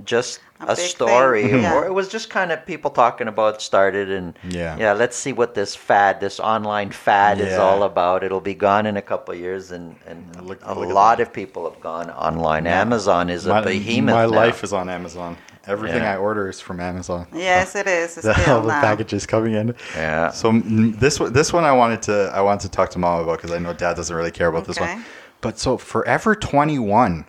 [0.03, 1.73] just A a, story, yeah.
[1.73, 4.75] or it was just kind of people talking about started and Yeah.
[4.77, 4.93] yeah.
[4.93, 8.23] Let's see what this fad, this online fad, is all about.
[8.23, 11.31] It'll be gone in a couple of years, and and Look- a look lot of
[11.31, 12.67] people have gone online.
[12.67, 14.15] Amazon is a behemoth.
[14.15, 14.31] my now.
[14.45, 15.37] life is on Amazon.
[15.67, 16.13] Everything Yeah.
[16.13, 17.27] I order is from Amazon.
[17.33, 18.15] Yes, it is.
[18.21, 19.75] The- Still all the packages coming in.
[19.95, 20.31] Yeah.
[20.31, 23.37] So this one, this one I wanted to I wanted to talk to mom about
[23.37, 25.05] because I know dad doesn't really care about this one.
[25.41, 27.25] But so Forever 21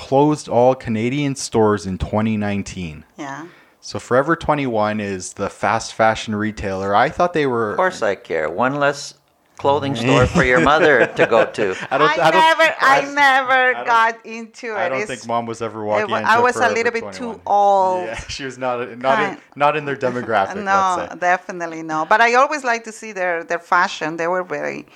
[0.00, 3.04] closed all Canadian stores in 2019.
[3.18, 3.46] Yeah.
[3.82, 6.94] So Forever 21 is the fast fashion retailer.
[6.94, 8.48] I thought they were Of course I care.
[8.48, 9.14] One less
[9.58, 9.98] clothing mm.
[9.98, 11.76] store for your mother to go to.
[11.90, 14.78] I I, don't I don't, never, I, never don't- got into it.
[14.78, 17.12] I don't It's- think mom was ever walking I was a little bit 21.
[17.12, 18.06] too old.
[18.06, 22.06] Yeah, she was not not in, not in their demographic, no, definitely no.
[22.08, 24.16] But I always like to see their their fashion.
[24.16, 24.86] They were very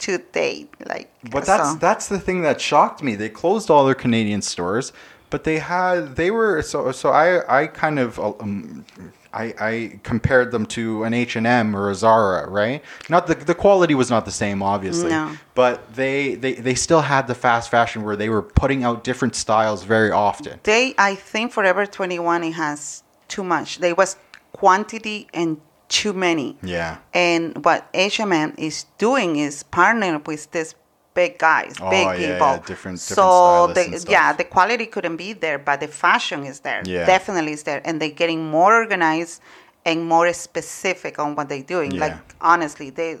[0.00, 1.10] to date, like.
[1.30, 1.76] But that's so.
[1.76, 3.14] that's the thing that shocked me.
[3.14, 4.92] They closed all their Canadian stores,
[5.30, 8.84] but they had they were so so I I kind of um,
[9.32, 12.82] I, I compared them to an H and M or a Zara, right?
[13.08, 15.36] Not the the quality was not the same, obviously, No.
[15.54, 19.34] but they, they they still had the fast fashion where they were putting out different
[19.34, 20.60] styles very often.
[20.62, 23.78] They, I think, Forever Twenty One, it has too much.
[23.78, 24.16] They was
[24.52, 26.56] quantity and too many.
[26.62, 26.98] Yeah.
[27.14, 30.74] And what H&M is doing is partnering with these
[31.14, 32.28] big guys, Oh, big yeah, people.
[32.28, 36.60] yeah, different- different so the, yeah, the quality couldn't be there, but the fashion is
[36.60, 36.82] there.
[36.84, 37.06] Yeah.
[37.06, 39.40] Definitely is there, and they're getting more organized
[39.84, 41.90] and more specific on what they're doing.
[41.92, 42.00] Yeah.
[42.00, 43.18] Like honestly, they.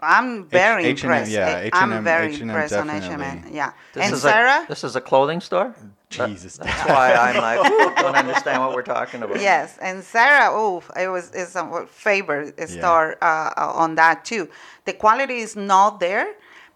[0.00, 1.30] I'm very H- H&M, impressed.
[1.32, 3.44] yeah, Eh, H&M I'm very H&M impressed on H&M.
[3.52, 4.62] Yeah, This and is Zara.
[4.64, 5.74] A, this is a clothing store?
[6.10, 6.56] Jesus.
[6.56, 9.40] That's why I'm like, don't understand what we're talking about.
[9.40, 14.48] Yes, and Zara, oh, it was is a favorite store uh, uh, on that too.
[14.86, 16.28] The quality is not there,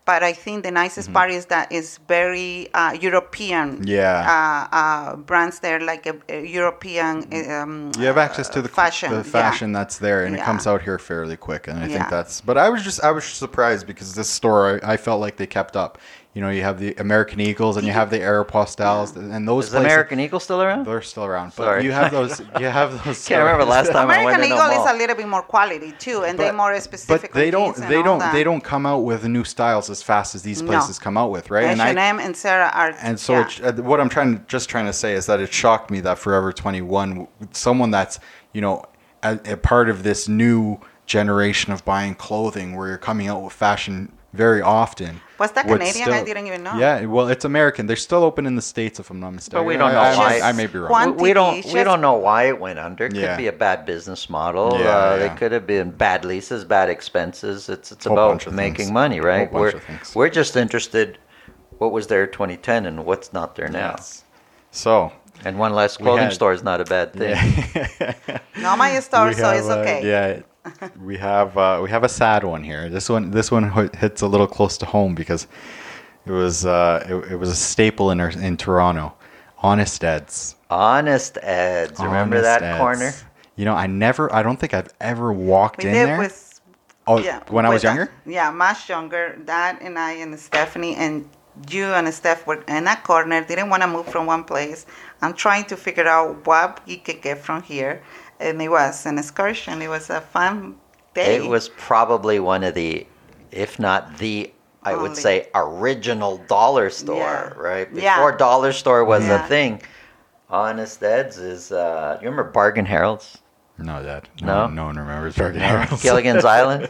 [0.05, 1.13] but I think the nicest Mm-hmm.
[1.15, 3.83] part is that it's very uh, European.
[3.87, 4.27] Yeah.
[4.37, 7.13] Uh, uh, brands there like a, a European.
[7.51, 9.23] Um, You have access to the fashion, the yeah.
[9.23, 11.69] fashion that's there, and it comes out here fairly quick.
[11.69, 11.93] And I Yeah.
[11.95, 12.41] think that's.
[12.41, 15.47] But I was just I was surprised because this store I, I felt like they
[15.47, 15.99] kept up.
[16.35, 19.71] You know, you have the American Eagles and you have the Aeropostales, and those Is
[19.73, 20.87] places American Eagle still around?
[20.87, 21.49] they're still around.
[21.55, 21.85] But Sorry.
[21.85, 22.41] you have those.
[22.59, 23.27] You have those.
[23.29, 23.69] Can't remember stores.
[23.89, 26.25] last time I went American in a Eagle is a little bit more quality too,
[26.25, 27.33] and they're more specific.
[27.33, 27.77] But they don't.
[27.77, 28.19] They don't.
[28.21, 28.33] that.
[28.33, 30.71] They don't come out with new styles as fast as these No.
[30.73, 31.65] places come out with, right?
[31.79, 32.95] H&M I- and, Zara are.
[33.03, 33.49] And so, yeah.
[33.69, 36.19] it, uh, what I'm trying just trying to say is that it shocked me that
[36.19, 38.19] Forever 21, someone that's
[38.55, 38.85] you know
[39.23, 43.53] a, a part of this new generation of buying clothing, where you're coming out with
[43.53, 45.21] fashion very often.
[45.43, 46.11] Was that would Canadian?
[46.13, 46.79] I didn't even know.
[46.79, 47.87] Yeah, well, it's American.
[47.89, 49.59] They're still open in the states, if I'm not mistaken.
[49.59, 50.39] But we don't I- know I, why.
[50.39, 51.17] I, I may be wrong.
[51.17, 53.07] We, we don't we don't know why it went under.
[53.07, 53.23] It Yeah.
[53.35, 54.69] could be a bad business model.
[54.79, 55.17] Yeah, uh, yeah.
[55.29, 57.69] They could have been bad leases, bad expenses.
[57.69, 58.93] It's it's Whole about making things.
[58.93, 59.51] money, right?
[59.51, 61.19] Whole bunch we're of we're just interested
[61.79, 63.91] what was there 2010 and what's not there now.
[63.99, 64.23] Yes.
[64.71, 65.11] So,
[65.45, 67.35] And one less clothing had- store is not a bad thing.
[68.63, 70.01] Not my store, we so it's have, uh, okay.
[70.09, 70.43] yeah,
[71.01, 72.89] we have uh, we have a sad one here.
[72.89, 75.47] This one this one hits a little close to home because
[76.27, 79.15] it was uh, it, it was a staple in our, in Toronto.
[79.59, 80.57] Honest Ed's.
[80.71, 81.99] Honest Eds.
[82.01, 82.79] Remember Honest that Ed's.
[82.79, 83.13] corner?
[83.57, 84.33] You know, I never.
[84.33, 86.19] I don't think I've ever walked We in there.
[86.19, 86.61] with
[87.07, 88.11] oh, yeah, when I was uh, younger.
[88.27, 89.37] yeah, much younger.
[89.45, 91.29] Dad and I and Stephanie and
[91.71, 93.45] you and Steph were in that corner.
[93.45, 94.87] Didn't want to move from one place.
[95.21, 98.03] I'm trying to figure out what we could get from here,
[98.43, 99.81] and it was an excursion.
[99.83, 100.77] It was a fun
[101.15, 101.37] day.
[101.37, 103.07] It was probably one of the,
[103.51, 104.53] if not the,
[104.83, 107.53] I would say original dollar store, Yeah.
[107.57, 107.89] right?
[107.93, 108.17] Yeah.
[108.17, 109.45] Before dollar store was Yeah.
[109.45, 109.81] a thing.
[110.51, 111.73] Honest Ed's is.
[111.73, 113.39] Uh, you remember Bargain Harold's?
[113.79, 114.29] No, Dad.
[114.43, 114.67] No?
[114.67, 116.03] No, no one remembers Bargain Harold's.
[116.03, 116.89] Gilligan's Island.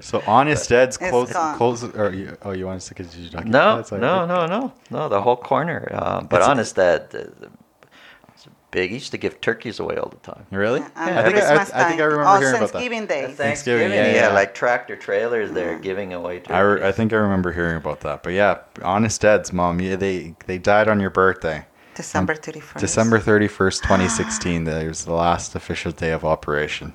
[0.00, 1.32] So Honest Ed's close.
[1.56, 1.82] Close.
[1.82, 3.50] Or you, oh, you want us to continue talking?
[3.50, 4.28] No, That's all no, right.
[4.28, 5.08] no, no, no.
[5.08, 5.88] The whole corner.
[5.92, 7.57] Uh, but It's a- Honest Ed, uh, it's
[8.70, 8.90] big.
[8.90, 10.46] He used to give turkeys away all the time.
[10.50, 10.80] Really?
[10.80, 12.78] Um, I think I, Christmas I, I think I remember oh, hearing about that.
[12.78, 13.32] Thanksgiving Day.
[13.32, 14.32] Thanksgiving, yeah, yeah, yeah, yeah.
[14.32, 16.54] like tractor trailers there giving away turkeys.
[16.54, 18.22] I, re- I think I remember hearing about that.
[18.22, 21.64] But yeah, Honest Ed's mom, yeah, they they died on your birthday.
[21.94, 22.78] December 31st.
[22.78, 24.64] December 31st, 2016.
[24.64, 26.94] that was the last official day of operation.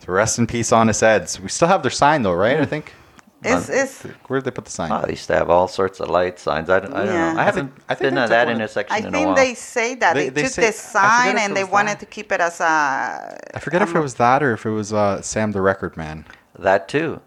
[0.00, 1.40] So rest in peace, Honest Ed's.
[1.40, 2.60] We still have their sign though, right?
[2.60, 2.92] I think.
[3.46, 4.90] It's, it's, Where did they put the sign?
[4.92, 6.68] Oh, they used to have all sorts of light signs.
[6.70, 7.32] I don't, I don't Yeah.
[7.32, 7.38] know.
[7.38, 9.10] I I haven't I think been they at that one of- intersection I in a
[9.12, 12.00] think they say that They- they, they took say- the sign and they was wanted
[12.00, 13.38] to keep it as a.
[13.54, 16.24] I forget if it was that or if it was uh, Sam the Record Man.
[16.58, 17.20] That too.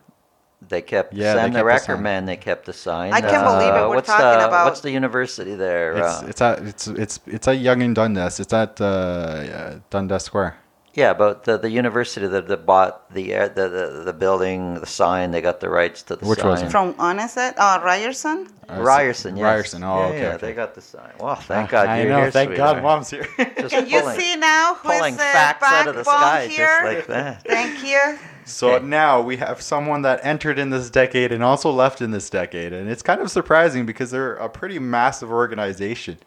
[0.68, 2.04] They kept Yeah, they Sam the kept the Record sign.
[2.04, 2.26] Man.
[2.26, 3.14] They kept the sign.
[3.14, 5.94] I can't believe it, we're what's talking the, about- What's the university there?
[5.98, 8.40] It's uh, it's at it's it's it's at Yonge and Dundas.
[8.40, 10.58] It's at uh, uh, Dundas Square.
[11.00, 14.86] Yeah, but the, the university that, that bought the, uh, the the the building, the
[15.02, 15.32] sign.
[15.32, 16.50] They got the rights to the Which sign.
[16.52, 16.70] was it?
[16.72, 18.48] From Honest, uh, Ryerson?
[18.70, 19.44] Uh, Ryerson, yes.
[19.44, 19.84] Ryerson.
[19.84, 20.22] Oh, yeah, okay.
[20.22, 20.48] yeah, okay.
[20.48, 21.12] they got the sign.
[21.20, 22.22] Well, thank God I you're know.
[22.24, 22.32] here.
[22.32, 22.84] thank God, sweetheart.
[22.84, 23.28] Mom's here.
[23.58, 26.80] Just Can you pulling, see now who's pulling the facts out of the sky here?
[26.84, 27.44] just like that.
[27.48, 28.02] Thank you.
[28.46, 28.86] So Okay.
[28.86, 32.74] now we have someone that entered in this decade and also left in this decade,
[32.74, 36.18] and it's kind of surprising because they're a pretty massive organization.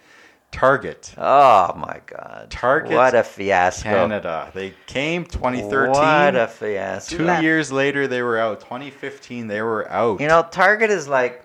[0.52, 1.14] Target.
[1.18, 2.46] Oh my God!
[2.50, 3.88] Target What a fiasco!
[3.88, 4.50] Canada.
[4.54, 5.92] They came 2013.
[5.92, 7.16] What a fiasco!
[7.16, 8.60] Two years later, they were out.
[8.60, 10.20] 2015, they were out.
[10.20, 11.44] You know, Target is like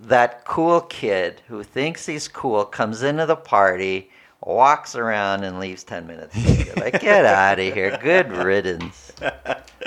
[0.00, 4.10] that cool kid who thinks he's cool, comes into the party,
[4.44, 6.72] walks around, and leaves 10 minutes later.
[6.76, 7.98] like, get out of here.
[8.02, 9.12] Good riddance.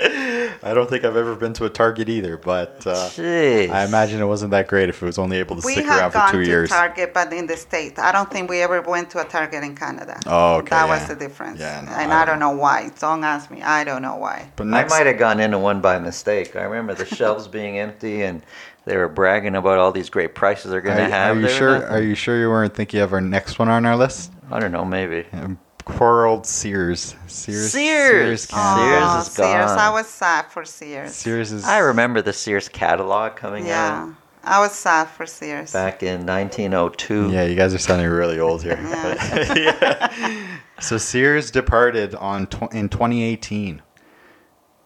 [0.02, 4.26] I don't think I've ever been to a Target either, but uh, I imagine it
[4.26, 6.32] wasn't that great if it was only able to We stick around have for gone
[6.32, 6.70] two to years.
[6.70, 9.76] Target, but in the state, I don't think we ever went to a Target in
[9.76, 10.18] Canada.
[10.26, 11.60] Oh, okay, That was the difference.
[11.60, 12.90] Yeah, no, and I I don't know why.
[12.98, 13.62] Don't ask me.
[13.62, 14.50] I don't know why.
[14.56, 16.56] But I might have gone into one by mistake.
[16.56, 18.42] I remember the shelves being empty and
[18.84, 21.36] they were bragging about all these great prices they're going to are, have.
[21.36, 21.78] are you sure?
[21.78, 21.88] nothing.
[21.96, 24.32] Are you sure you weren't thinking of our next one on our list?
[24.50, 25.26] I don't know, maybe.
[25.32, 27.16] Um, Poor old Sears.
[27.26, 27.72] Sears.
[27.72, 28.46] Sears!
[28.46, 29.16] Canada.
[29.16, 29.46] Sears is gone.
[29.68, 29.70] Sears.
[29.72, 31.14] I was sad for Sears.
[31.14, 31.64] Sears is.
[31.64, 34.02] I remember the Sears catalog coming Yeah.
[34.04, 34.14] out
[34.44, 35.72] I was sad for Sears.
[35.72, 37.30] back in 1902.
[37.30, 38.78] Yeah, you guys are sounding really old here.
[38.82, 39.54] Yeah.
[39.56, 40.46] Yeah.
[40.80, 43.82] So Sears departed on tw- in 2018.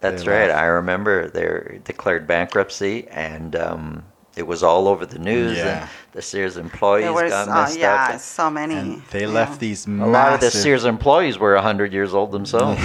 [0.04, 0.48] That's They right.
[0.48, 0.58] left.
[0.58, 4.04] I remember they declared bankruptcy, and um,
[4.36, 5.56] it was all over the news.
[5.56, 5.80] Yeah.
[5.80, 8.20] And the Sears employees was, got uh, messed yeah, up.
[8.20, 8.74] so many.
[8.74, 9.28] And they yeah.
[9.28, 12.80] left these A lot of the Sears employees were 100 years old themselves.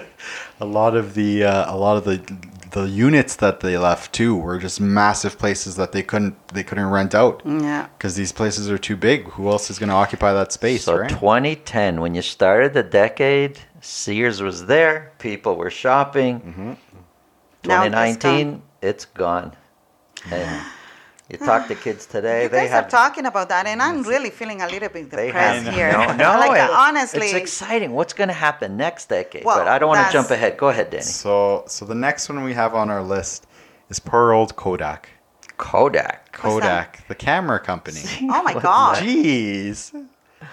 [0.60, 2.18] a lot of the uh, a lot of the
[2.70, 6.86] the units that they left too were just massive places that they couldn't they couldn't
[6.90, 7.88] rent out Yeah.
[7.98, 9.24] because these places are too big.
[9.30, 11.10] Who else is going to occupy that space, so right?
[11.10, 15.12] 2010, when you started the decade, Sears was there.
[15.18, 16.40] People were shopping.
[16.40, 16.72] Mm-hmm.
[17.64, 19.52] Now it's 2019, it's gone.
[20.30, 20.60] And
[21.30, 24.02] you talk to kids today, You they guys have are talking about that, and I'm
[24.02, 25.92] really feeling a little bit depressed have here.
[25.92, 26.38] no, no.
[26.38, 27.92] like it- honestly, it's exciting.
[27.92, 29.44] What's going to happen next decade?
[29.44, 30.56] Well, but I don't want to jump ahead.
[30.56, 31.02] Go ahead, Danny.
[31.02, 33.46] so so the next one we have on our list
[33.88, 35.08] is poor old Kodak.
[35.56, 36.32] Kodak.
[36.32, 38.00] Kodak, the camera company.
[38.22, 38.96] oh my god.
[39.02, 39.92] Jeez.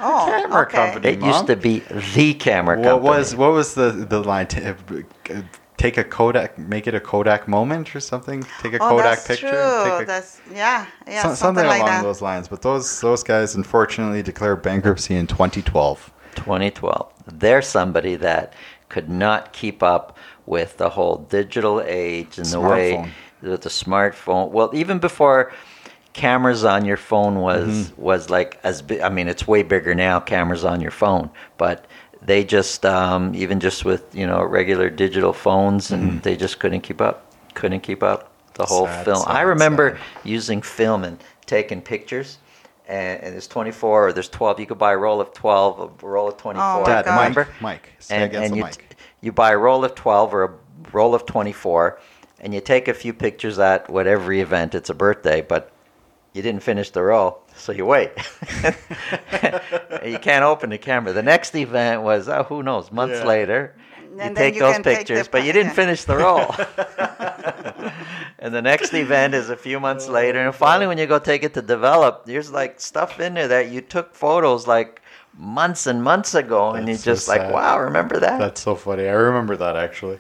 [0.02, 0.76] Oh, camera okay.
[0.78, 1.08] company.
[1.14, 1.80] It used to be
[2.16, 3.10] the camera What company.
[3.10, 4.48] was what was the the line?
[4.48, 4.74] T- uh,
[5.78, 8.44] Take a Kodak, make it a Kodak moment or something.
[8.64, 9.50] Take a Oh, Kodak that's picture.
[9.50, 9.84] True.
[9.92, 12.04] Take a, that's yeah, yeah, some- something, like along that.
[12.04, 12.48] those lines.
[12.48, 16.12] But those those guys unfortunately declared bankruptcy in 2012.
[16.36, 17.14] 2012.
[17.34, 18.54] They're somebody that
[18.90, 23.10] could not keep up with the whole digital age and the way Smartphone.
[23.42, 24.50] the, the smartphone.
[24.52, 25.52] Well, even before
[26.14, 28.02] cameras on your phone was Mm-hmm.
[28.02, 29.02] was like as big.
[29.02, 30.20] I mean, it's way bigger now.
[30.20, 31.86] Cameras on your phone, but
[32.22, 36.82] they just um, even just with you know regular digital phones, and they just couldn't
[36.82, 37.26] keep up.
[37.54, 39.04] Couldn't keep up the whole Mm-hmm.
[39.04, 39.24] Sad, film.
[39.28, 40.02] I remember sad.
[40.24, 42.40] using film and taking pictures.
[42.88, 44.62] And, and there's 24 or there's 12.
[44.62, 46.64] You could buy a roll of 12, a roll of 24.
[46.64, 47.16] Oh my Dad, God.
[47.16, 47.50] Mike, remember?
[47.60, 48.98] Mike, stay and, against and the you, mic.
[49.22, 50.54] you buy a roll of 12 or a
[50.94, 52.00] roll of 24
[52.40, 55.72] and you take a few pictures at whatever event it's a birthday but
[56.34, 58.12] you didn't finish the roll so you wait
[60.06, 63.26] you can't open the camera the next event was oh, who knows months Yeah.
[63.26, 66.18] later you And then take you those can take pictures but you didn't finish the
[66.18, 66.56] roll
[68.40, 71.44] and the next event is a few months later and finally when you go take
[71.44, 75.02] it to develop there's like stuff in there that you took photos like
[75.38, 78.76] months and months ago and That's you're so just like wow remember that That's so
[78.76, 79.08] funny.
[79.08, 80.20] I remember that actually.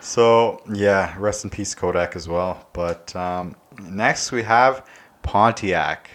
[0.00, 2.68] So yeah, rest in peace Kodak as well.
[2.72, 4.86] But um, next we have
[5.22, 6.10] Pontiac.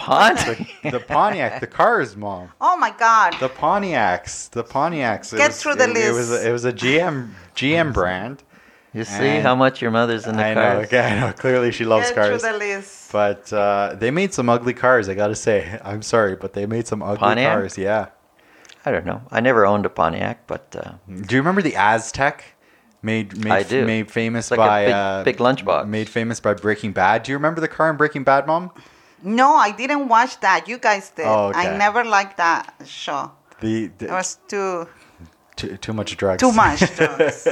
[0.00, 0.68] Pontiac.
[0.90, 2.48] The Pontiac, the cars, mom.
[2.60, 3.34] Oh my god.
[3.40, 5.32] The Pontiacs, the Pontiacs.
[5.32, 6.44] It Get was- through the it, It was list.
[6.44, 8.42] a, it was a GM GM brand.
[8.92, 10.80] You see And- how much your mother's in the I know.
[10.80, 11.32] Okay, I know.
[11.32, 12.40] Clearly, she loves Get cars.
[12.42, 13.12] through the list.
[13.12, 15.08] But uh, they made some ugly cars.
[15.08, 15.78] I gotta say.
[15.84, 17.52] I'm sorry, but they made some ugly Pontiac?
[17.56, 17.78] cars.
[17.78, 18.06] Yeah.
[18.84, 19.20] I don't know.
[19.30, 20.92] I never owned a Pontiac, but uh,
[21.26, 22.40] Do you remember the Aztek?
[23.02, 23.86] Made made, I do.
[23.86, 25.86] made famous It's like a by big- uh, big lunchbox.
[25.88, 27.22] Made famous by Breaking Bad.
[27.22, 28.70] Do you remember the car in Breaking Bad, Mom?
[29.22, 30.68] No, I didn't watch that.
[30.68, 31.26] You guys did.
[31.26, 31.68] Oh, okay.
[31.68, 33.32] I never liked that show.
[33.60, 34.88] The, It was too
[35.56, 36.40] too, too much drugs.
[36.40, 37.44] too much drugs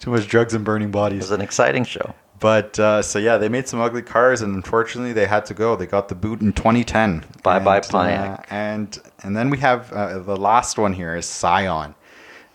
[0.00, 1.18] too much drugs and burning bodies.
[1.18, 2.14] it was an exciting show.
[2.40, 5.76] But uh, so yeah, they made some ugly cars, and unfortunately, they had to go.
[5.76, 7.24] They got the boot in 2010.
[7.42, 8.38] Bye-bye, And, Pontiac.
[8.40, 11.94] uh, and and then we have uh, the last one here is Scion.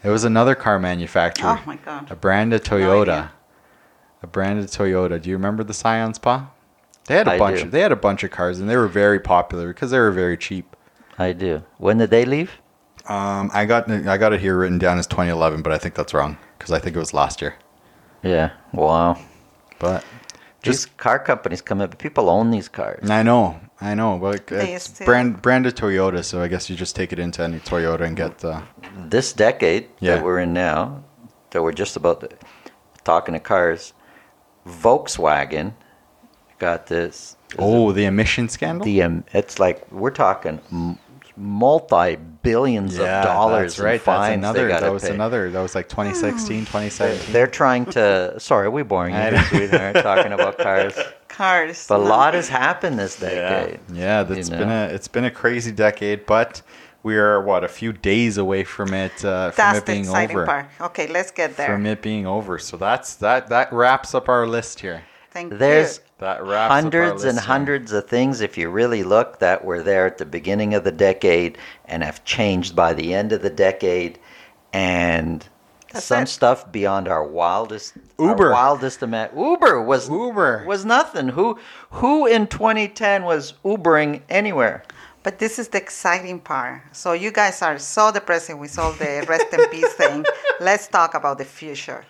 [0.03, 1.59] It was another car manufacturer.
[1.59, 2.09] Oh my god.
[2.11, 3.01] A brand of Toyota.
[3.01, 3.31] idea.
[4.23, 5.21] a brand of Toyota.
[5.21, 6.49] Do you remember the Scion Spa?
[7.09, 7.57] They had a I bunch.
[7.59, 7.65] do.
[7.65, 10.11] Of, they had a bunch of cars, and they were very popular because they were
[10.11, 10.75] very cheap.
[11.17, 11.63] I do.
[11.79, 12.51] When did they leave?
[13.07, 16.13] Um, I got I got it here written down as 2011, but I think that's
[16.13, 17.55] wrong because I think it was last year.
[18.21, 18.51] Yeah.
[18.73, 19.17] Wow.
[19.79, 20.05] But
[20.61, 21.97] These car companies come up.
[21.97, 23.09] People own these cars.
[23.09, 24.19] I know, I know.
[24.19, 27.41] But it's still- brand brand of Toyota, so I guess you just take it into
[27.41, 28.45] any Toyota and get.
[28.45, 28.61] Uh,
[29.09, 30.15] This decade Yeah.
[30.17, 31.03] that we're in now,
[31.49, 32.29] that we're just about to,
[33.03, 33.93] talking to cars,
[34.67, 35.73] Volkswagen
[36.59, 37.35] got this.
[37.57, 38.85] Oh, the emission scandal.
[38.85, 40.99] the um, it's like we're talking m-
[41.35, 43.93] multi billions yeah, of dollars That's right.
[43.93, 44.67] in fines that's another.
[44.79, 45.13] That was pay.
[45.13, 45.49] another.
[45.49, 47.33] That was like 2016, 2017.
[47.33, 48.39] They're trying to.
[48.39, 49.43] Sorry, are we boring I you, know.
[49.43, 50.93] sweetheart, talking about cars?
[51.29, 51.85] Cars.
[51.87, 53.79] But a lot has happened this Yeah, decade.
[53.93, 54.23] yeah.
[54.23, 56.61] That's you been a it's been a crazy decade, but
[57.01, 60.03] we are what a few days away from it uh, from That's it the being
[60.03, 60.45] exciting over.
[60.45, 60.65] part.
[60.81, 61.67] Okay, let's get there.
[61.67, 62.59] From it being over.
[62.59, 65.03] So that's that that wraps up our list here.
[65.31, 66.03] Thank There's you.
[66.19, 69.81] That wraps up our hundreds and hundreds of things, if you really look, that were
[69.81, 73.49] there at the beginning of the decade and have changed by the end of the
[73.49, 74.19] decade,
[74.73, 75.47] and
[75.93, 76.27] That's some it.
[76.27, 78.51] stuff beyond our wildest our Uber.
[78.51, 80.65] wildest ima- Uber was Uber.
[80.67, 81.29] was nothing.
[81.29, 81.57] Who
[81.91, 84.83] who in 2010 was Ubering anywhere?
[85.23, 86.81] But this is the exciting part.
[86.91, 90.25] So you guys are so depressing with all the rest in peace thing.
[90.59, 92.05] Let's talk about the future,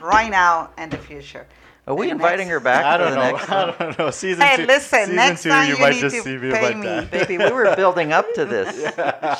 [0.00, 1.46] right now and the future.
[1.86, 2.84] Are we The inviting next- her back?
[2.84, 3.20] I don't know.
[3.32, 4.10] next I don't know.
[4.10, 4.66] Season Hey, two.
[4.66, 6.76] listen, season next two, time you you might need just to see me pay like
[6.76, 6.82] me.
[6.86, 7.10] that.
[7.10, 8.76] Baby, we were building up to this.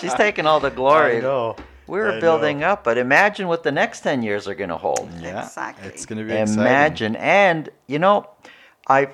[0.00, 1.18] She's taking all the glory.
[1.18, 1.56] I know.
[1.86, 2.70] We were I building know.
[2.70, 5.08] up, but imagine what the next 10 years are going to hold.
[5.20, 5.88] Yeah, Exactly.
[5.88, 6.60] It's going to be exciting.
[6.62, 8.28] Imagine, and you know,
[8.88, 9.08] I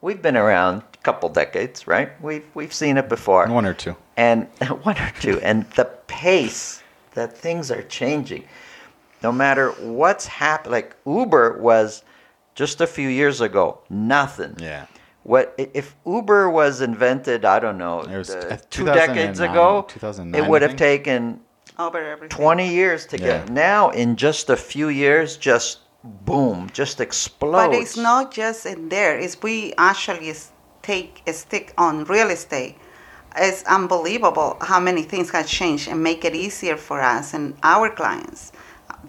[0.00, 2.10] we've been around a couple decades, right?
[2.22, 3.96] We've we've seen it before, one or two.
[4.16, 4.44] and
[4.82, 6.82] one or two, and the pace
[7.14, 8.44] that things are changing.
[9.22, 12.04] No matter what's happened, like Uber was
[12.54, 14.56] just a few years ago, nothing.
[14.58, 14.86] Yeah.
[15.22, 17.44] What if Uber was invented?
[17.44, 19.84] I don't know, It was, uh, uh, two decades ago.
[19.88, 21.40] 2009, It would have taken
[21.78, 23.24] Over 20 years to Yeah.
[23.26, 23.48] get.
[23.50, 27.68] Now, in just a few years, just boom, just explodes.
[27.68, 29.18] But it's not just in there.
[29.18, 30.34] It's we actually
[30.82, 32.76] take a stick on real estate.
[33.36, 37.88] It's unbelievable how many things have changed and make it easier for us and our
[37.88, 38.52] clients,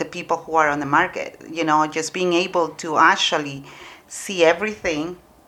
[0.01, 1.29] the people who are on the market.
[1.57, 3.63] You know, just being able to actually
[4.07, 5.05] see everything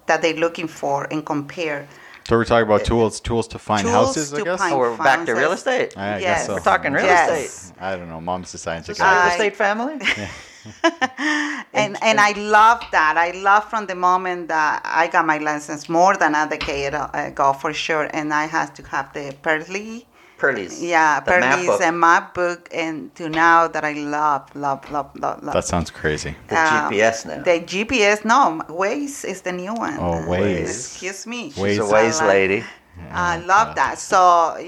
[0.09, 1.87] that they're looking for and compare.
[2.27, 4.59] So we're talking about eh, tools, tools to find Tools houses, I to guess.
[4.61, 5.89] find Oh, we're back to real estate.
[5.97, 6.21] I Yes.
[6.21, 6.53] guess so.
[6.55, 7.29] We're talking real Yes.
[7.29, 7.53] estate.
[7.89, 8.21] I don't know.
[8.21, 9.11] Mom's a science Is guy.
[9.13, 9.95] real estate family?
[11.81, 13.13] and and I love that.
[13.27, 17.09] I love from the moment that I got my license more than a decade uh,
[17.13, 20.05] ago for sure, and I had to have the Perly,
[20.43, 20.83] Perly's.
[20.83, 21.81] yeah, the map book.
[21.81, 25.53] and map book, and to now that I love, love, love, love, love.
[25.53, 26.35] That sounds crazy.
[26.49, 27.43] The Um, GPS now.
[27.49, 29.97] The GPS, no, Waze is the new one.
[29.99, 30.69] Oh, Waze.
[30.69, 31.41] Excuse me.
[31.51, 31.91] She's a Waze.
[31.93, 32.63] Waze I like- lady.
[33.11, 33.97] I love that.
[33.97, 34.19] So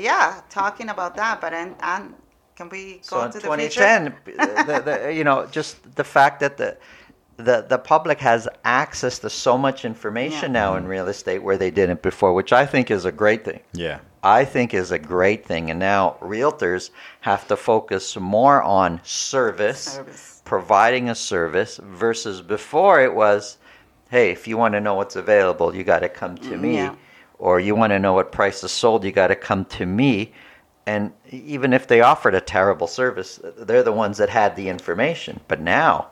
[0.09, 2.13] yeah, talking about that, but and, and
[2.55, 3.81] can we So go in to the future?
[3.81, 6.77] 2010, the, the, you know, just the fact that the
[7.37, 10.61] the the public has access to so much information Yeah.
[10.61, 13.59] now in real estate where they didn't before, which I think is a great thing.
[13.73, 13.99] Yeah.
[14.25, 15.69] I think is a great thing.
[15.69, 16.89] And now realtors
[17.21, 20.41] have to focus more on service, Service.
[20.43, 23.59] providing a service, versus before it was,
[24.09, 26.75] hey, if you want to know what's available, you got to come to me.
[26.77, 26.95] Yeah.
[27.37, 30.33] Or you want to know what price is sold, you got to come to me.
[30.87, 35.39] And even if they offered a terrible service, they're the ones that had the information.
[35.47, 36.07] But now,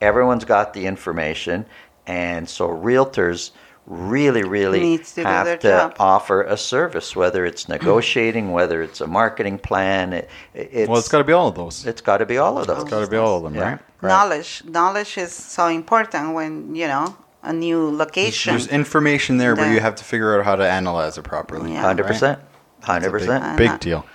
[0.00, 1.66] everyone's got the information.
[2.06, 3.50] And so realtors
[3.86, 5.96] really, really Needs to have to job.
[5.98, 10.12] offer a service, whether it's negotiating, whether it's a marketing plan.
[10.12, 11.84] It, it's, Well, it's got to be all of those.
[11.86, 12.82] it's got to be all of those.
[12.82, 13.70] It's got to be all of them, Yeah.
[13.70, 13.80] right?
[14.02, 18.52] Knowledge, knowledge is so important when you know a new location.
[18.52, 21.72] There's information there, but you have to figure out how to analyze it properly.
[21.72, 21.82] Yeah.
[21.82, 22.38] Hundred percent,
[22.78, 23.56] It's hundred a big, percent.
[23.58, 24.06] big Uh, deal.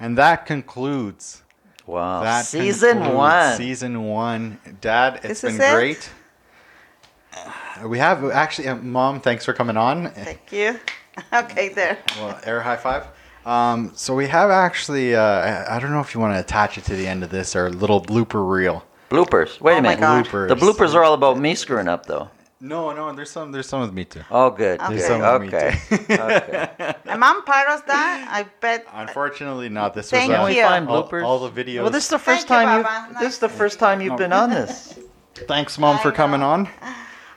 [0.00, 1.42] And that concludes
[1.86, 3.56] Wow, that season concludes one.
[3.56, 5.20] Season one, Dad.
[5.24, 5.74] It's This been it?
[5.74, 6.10] great.
[7.86, 9.20] We have actually, uh, Mom.
[9.20, 10.10] Thanks for coming on.
[10.10, 10.78] Thank you.
[11.34, 11.98] Okay, there.
[12.18, 13.06] Well, air high five.
[13.44, 15.14] Um, so we have actually.
[15.14, 17.30] Uh, I- I don't know if you want to attach it to the end of
[17.30, 18.84] this or a little blooper reel.
[19.10, 19.60] bloopers.
[19.60, 20.00] Wait Oh a my minute.
[20.00, 20.26] God.
[20.26, 20.48] Bloopers.
[20.48, 22.30] The bloopers are all about me screwing up, though.
[22.60, 23.12] No, no.
[23.12, 23.52] There's some.
[23.52, 24.22] There's some with me too.
[24.30, 24.80] Oh, good.
[24.80, 24.94] Okay.
[24.94, 25.80] There's some with me, Okay.
[26.14, 26.94] okay.
[27.06, 28.28] Am I part of that?
[28.30, 28.86] I bet.
[28.94, 29.92] Unfortunately, not.
[29.94, 30.36] This Thank was.
[30.36, 30.62] Can Uh, you.
[30.62, 31.24] find bloopers?
[31.24, 31.82] all the videos.
[31.82, 33.08] Well, this is the first Thank time Baba.
[33.12, 33.18] you.
[33.20, 34.98] This is the first time you've been on this.
[35.48, 36.50] Thanks, Mom, for coming know.
[36.50, 36.68] on.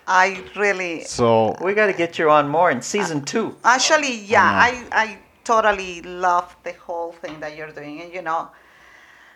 [0.08, 1.04] I really.
[1.06, 3.56] So We got to get you on more in season two.
[3.64, 8.02] Actually, yeah, I I, I totally love the whole thing that you're doing.
[8.02, 8.50] And, you know,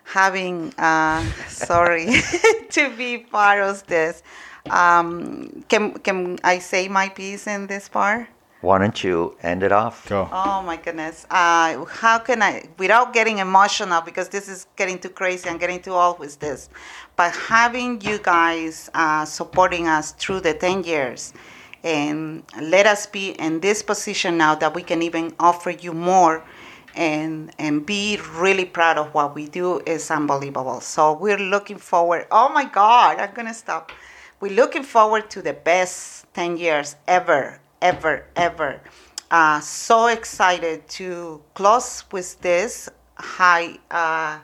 [0.03, 2.21] having, uh, sorry,
[2.69, 4.23] to be part of this.
[4.69, 8.27] Um, can, can I say my piece in this part?
[8.61, 10.09] Why don't you end it off?
[10.09, 10.27] go.
[10.31, 11.25] Oh my goodness.
[11.29, 15.81] Uh, how can I, without getting emotional, because this is getting too crazy and getting
[15.81, 16.69] too old with this,
[17.15, 21.33] but having you guys uh, supporting us through the 10 years
[21.83, 26.43] and let us be in this position now that we can even offer you more
[26.95, 30.81] and and be really proud of what we do is unbelievable.
[30.81, 32.25] So we're looking forward.
[32.31, 33.91] Oh my God, I'm gonna stop.
[34.39, 38.81] we're looking forward to the best 10 years ever, ever, ever.
[39.29, 44.39] Uh, so excited to close with this high, uh,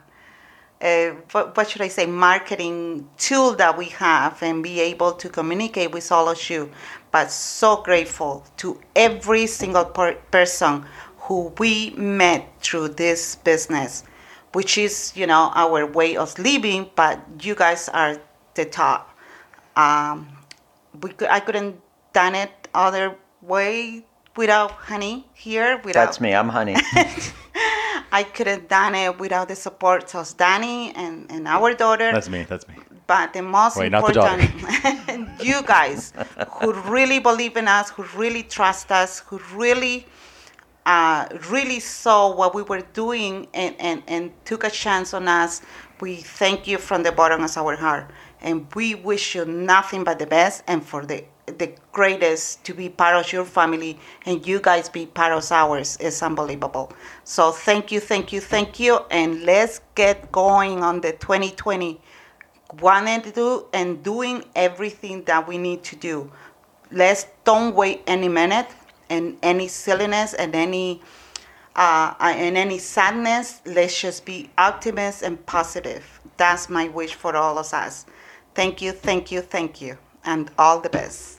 [0.81, 5.29] uh, what, what should I say, marketing tool that we have and be able to
[5.29, 6.69] communicate with all of you.
[7.11, 10.85] But so grateful to every single per- person
[11.19, 14.03] who we met through this business,
[14.51, 18.17] which is, you know, our way of living, but you guys are
[18.55, 19.17] the top.
[19.77, 20.27] Um,
[21.01, 21.79] we I couldn't
[22.13, 23.15] done it other
[23.47, 25.77] way without honey here.
[25.83, 26.33] Without, That's me.
[26.33, 26.75] I'm honey.
[28.11, 32.11] I couldn't done it without the support of Danny and, and our daughter.
[32.11, 32.43] That's me.
[32.43, 32.75] That's me.
[33.07, 36.13] but the most Wait, not the important, you guys
[36.61, 40.05] who really believe in us, who really trust us, who really,
[40.85, 45.61] uh, really saw what we were doing and, and, and took a chance on us.
[45.99, 48.11] We thank you from the bottom of our heart.
[48.41, 52.89] And we wish you nothing but the best and for the the greatest to be
[52.89, 56.91] part of your family and you guys be part of ours is unbelievable.
[57.23, 61.99] So thank you, thank you, thank you, and let's get going on the 2020
[62.81, 66.31] wanting to do and doing everything that we need to do.
[66.91, 68.67] Let's don't wait any minute
[69.09, 71.01] and any silliness and any
[71.75, 73.61] uh, and any sadness.
[73.65, 76.19] Let's just be optimist and positive.
[76.37, 78.05] That's my wish for all of us.
[78.55, 81.32] Thank you, thank you, thank you, and all the best.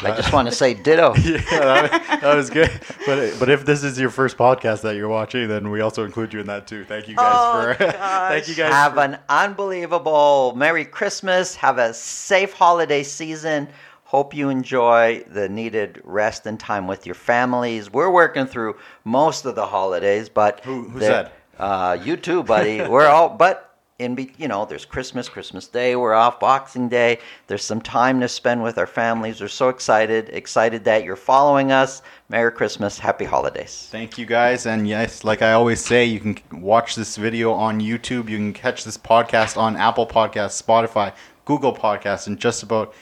[0.00, 1.14] I just want to say ditto.
[1.24, 2.70] yeah, that, that was good.
[3.06, 6.32] But but if this is your first podcast that you're watching, then we also include
[6.32, 6.84] you in that too.
[6.84, 8.72] Thank you guys Oh, for thank you guys.
[8.72, 11.54] Have for, an unbelievable Merry Christmas.
[11.56, 13.68] Have a safe holiday season.
[14.04, 17.90] Hope you enjoy the needed rest and time with your families.
[17.92, 21.30] We're working through most of the holidays, but Who- who the- said?
[21.58, 22.82] Uh, you too, buddy.
[22.82, 25.94] We're all, but in be, you know, there's Christmas, Christmas Day.
[25.94, 27.18] We're off Boxing Day.
[27.46, 29.40] There's some time to spend with our families.
[29.40, 32.02] We're so excited, excited that you're following us.
[32.28, 33.88] Merry Christmas, Happy Holidays.
[33.92, 37.80] Thank you guys, and yes, like I always say, you can watch this video on
[37.80, 38.28] YouTube.
[38.28, 41.12] You can catch this podcast on Apple Podcasts, Spotify,
[41.44, 42.94] Google Podcasts, and just about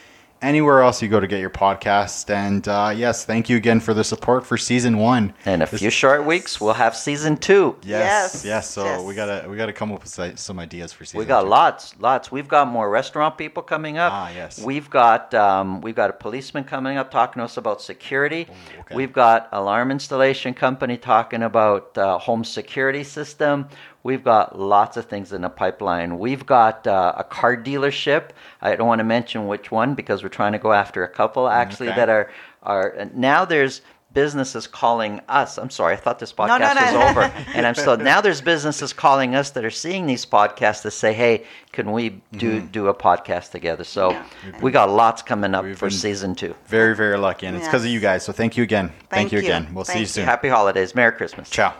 [0.43, 2.29] anywhere else you go to get your podcast.
[2.29, 5.33] And uh, yes, thank you again for the support for season one.
[5.45, 7.75] In a few short weeks, we'll have season two.
[7.83, 8.69] Yes, Yes, yes.
[8.69, 9.01] So yes.
[9.01, 11.19] we gotta we gotta come up with some ideas for season.
[11.19, 11.47] We got two.
[11.49, 12.31] lots, lots.
[12.31, 14.11] We've got more restaurant people coming up.
[14.13, 14.61] Ah, yes.
[14.63, 18.47] We've got um, we've got a policeman coming up talking to us about security.
[18.49, 18.95] Ooh, okay.
[18.95, 23.69] We've got alarm installation company talking about uh, home security system.
[24.03, 26.19] We've got lots of things in the pipeline.
[26.19, 28.31] We've got uh, a car dealership.
[28.61, 31.47] I don't want to mention which one because we're trying to go after a couple
[31.47, 31.95] actually Okay.
[31.97, 32.29] that are
[32.63, 33.81] are now there's
[34.13, 35.57] businesses calling us.
[35.57, 36.99] I'm sorry, I thought this no, podcast no.
[36.99, 37.21] was over,
[37.55, 38.21] and I'm still now.
[38.21, 42.59] There's businesses calling us that are seeing these podcasts to say, "Hey, can we do
[42.59, 44.23] do a podcast together?" So Yeah.
[44.61, 46.53] we got lots coming up We've for season two.
[46.67, 48.23] Very very lucky, and it's because of you guys.
[48.23, 48.89] So thank you again.
[48.89, 49.45] Thank, Thank you you.
[49.45, 49.73] again.
[49.73, 50.13] We'll see you Thank you.
[50.13, 50.25] soon.
[50.25, 51.49] Happy holidays, Merry Christmas.
[51.49, 51.73] Ciao.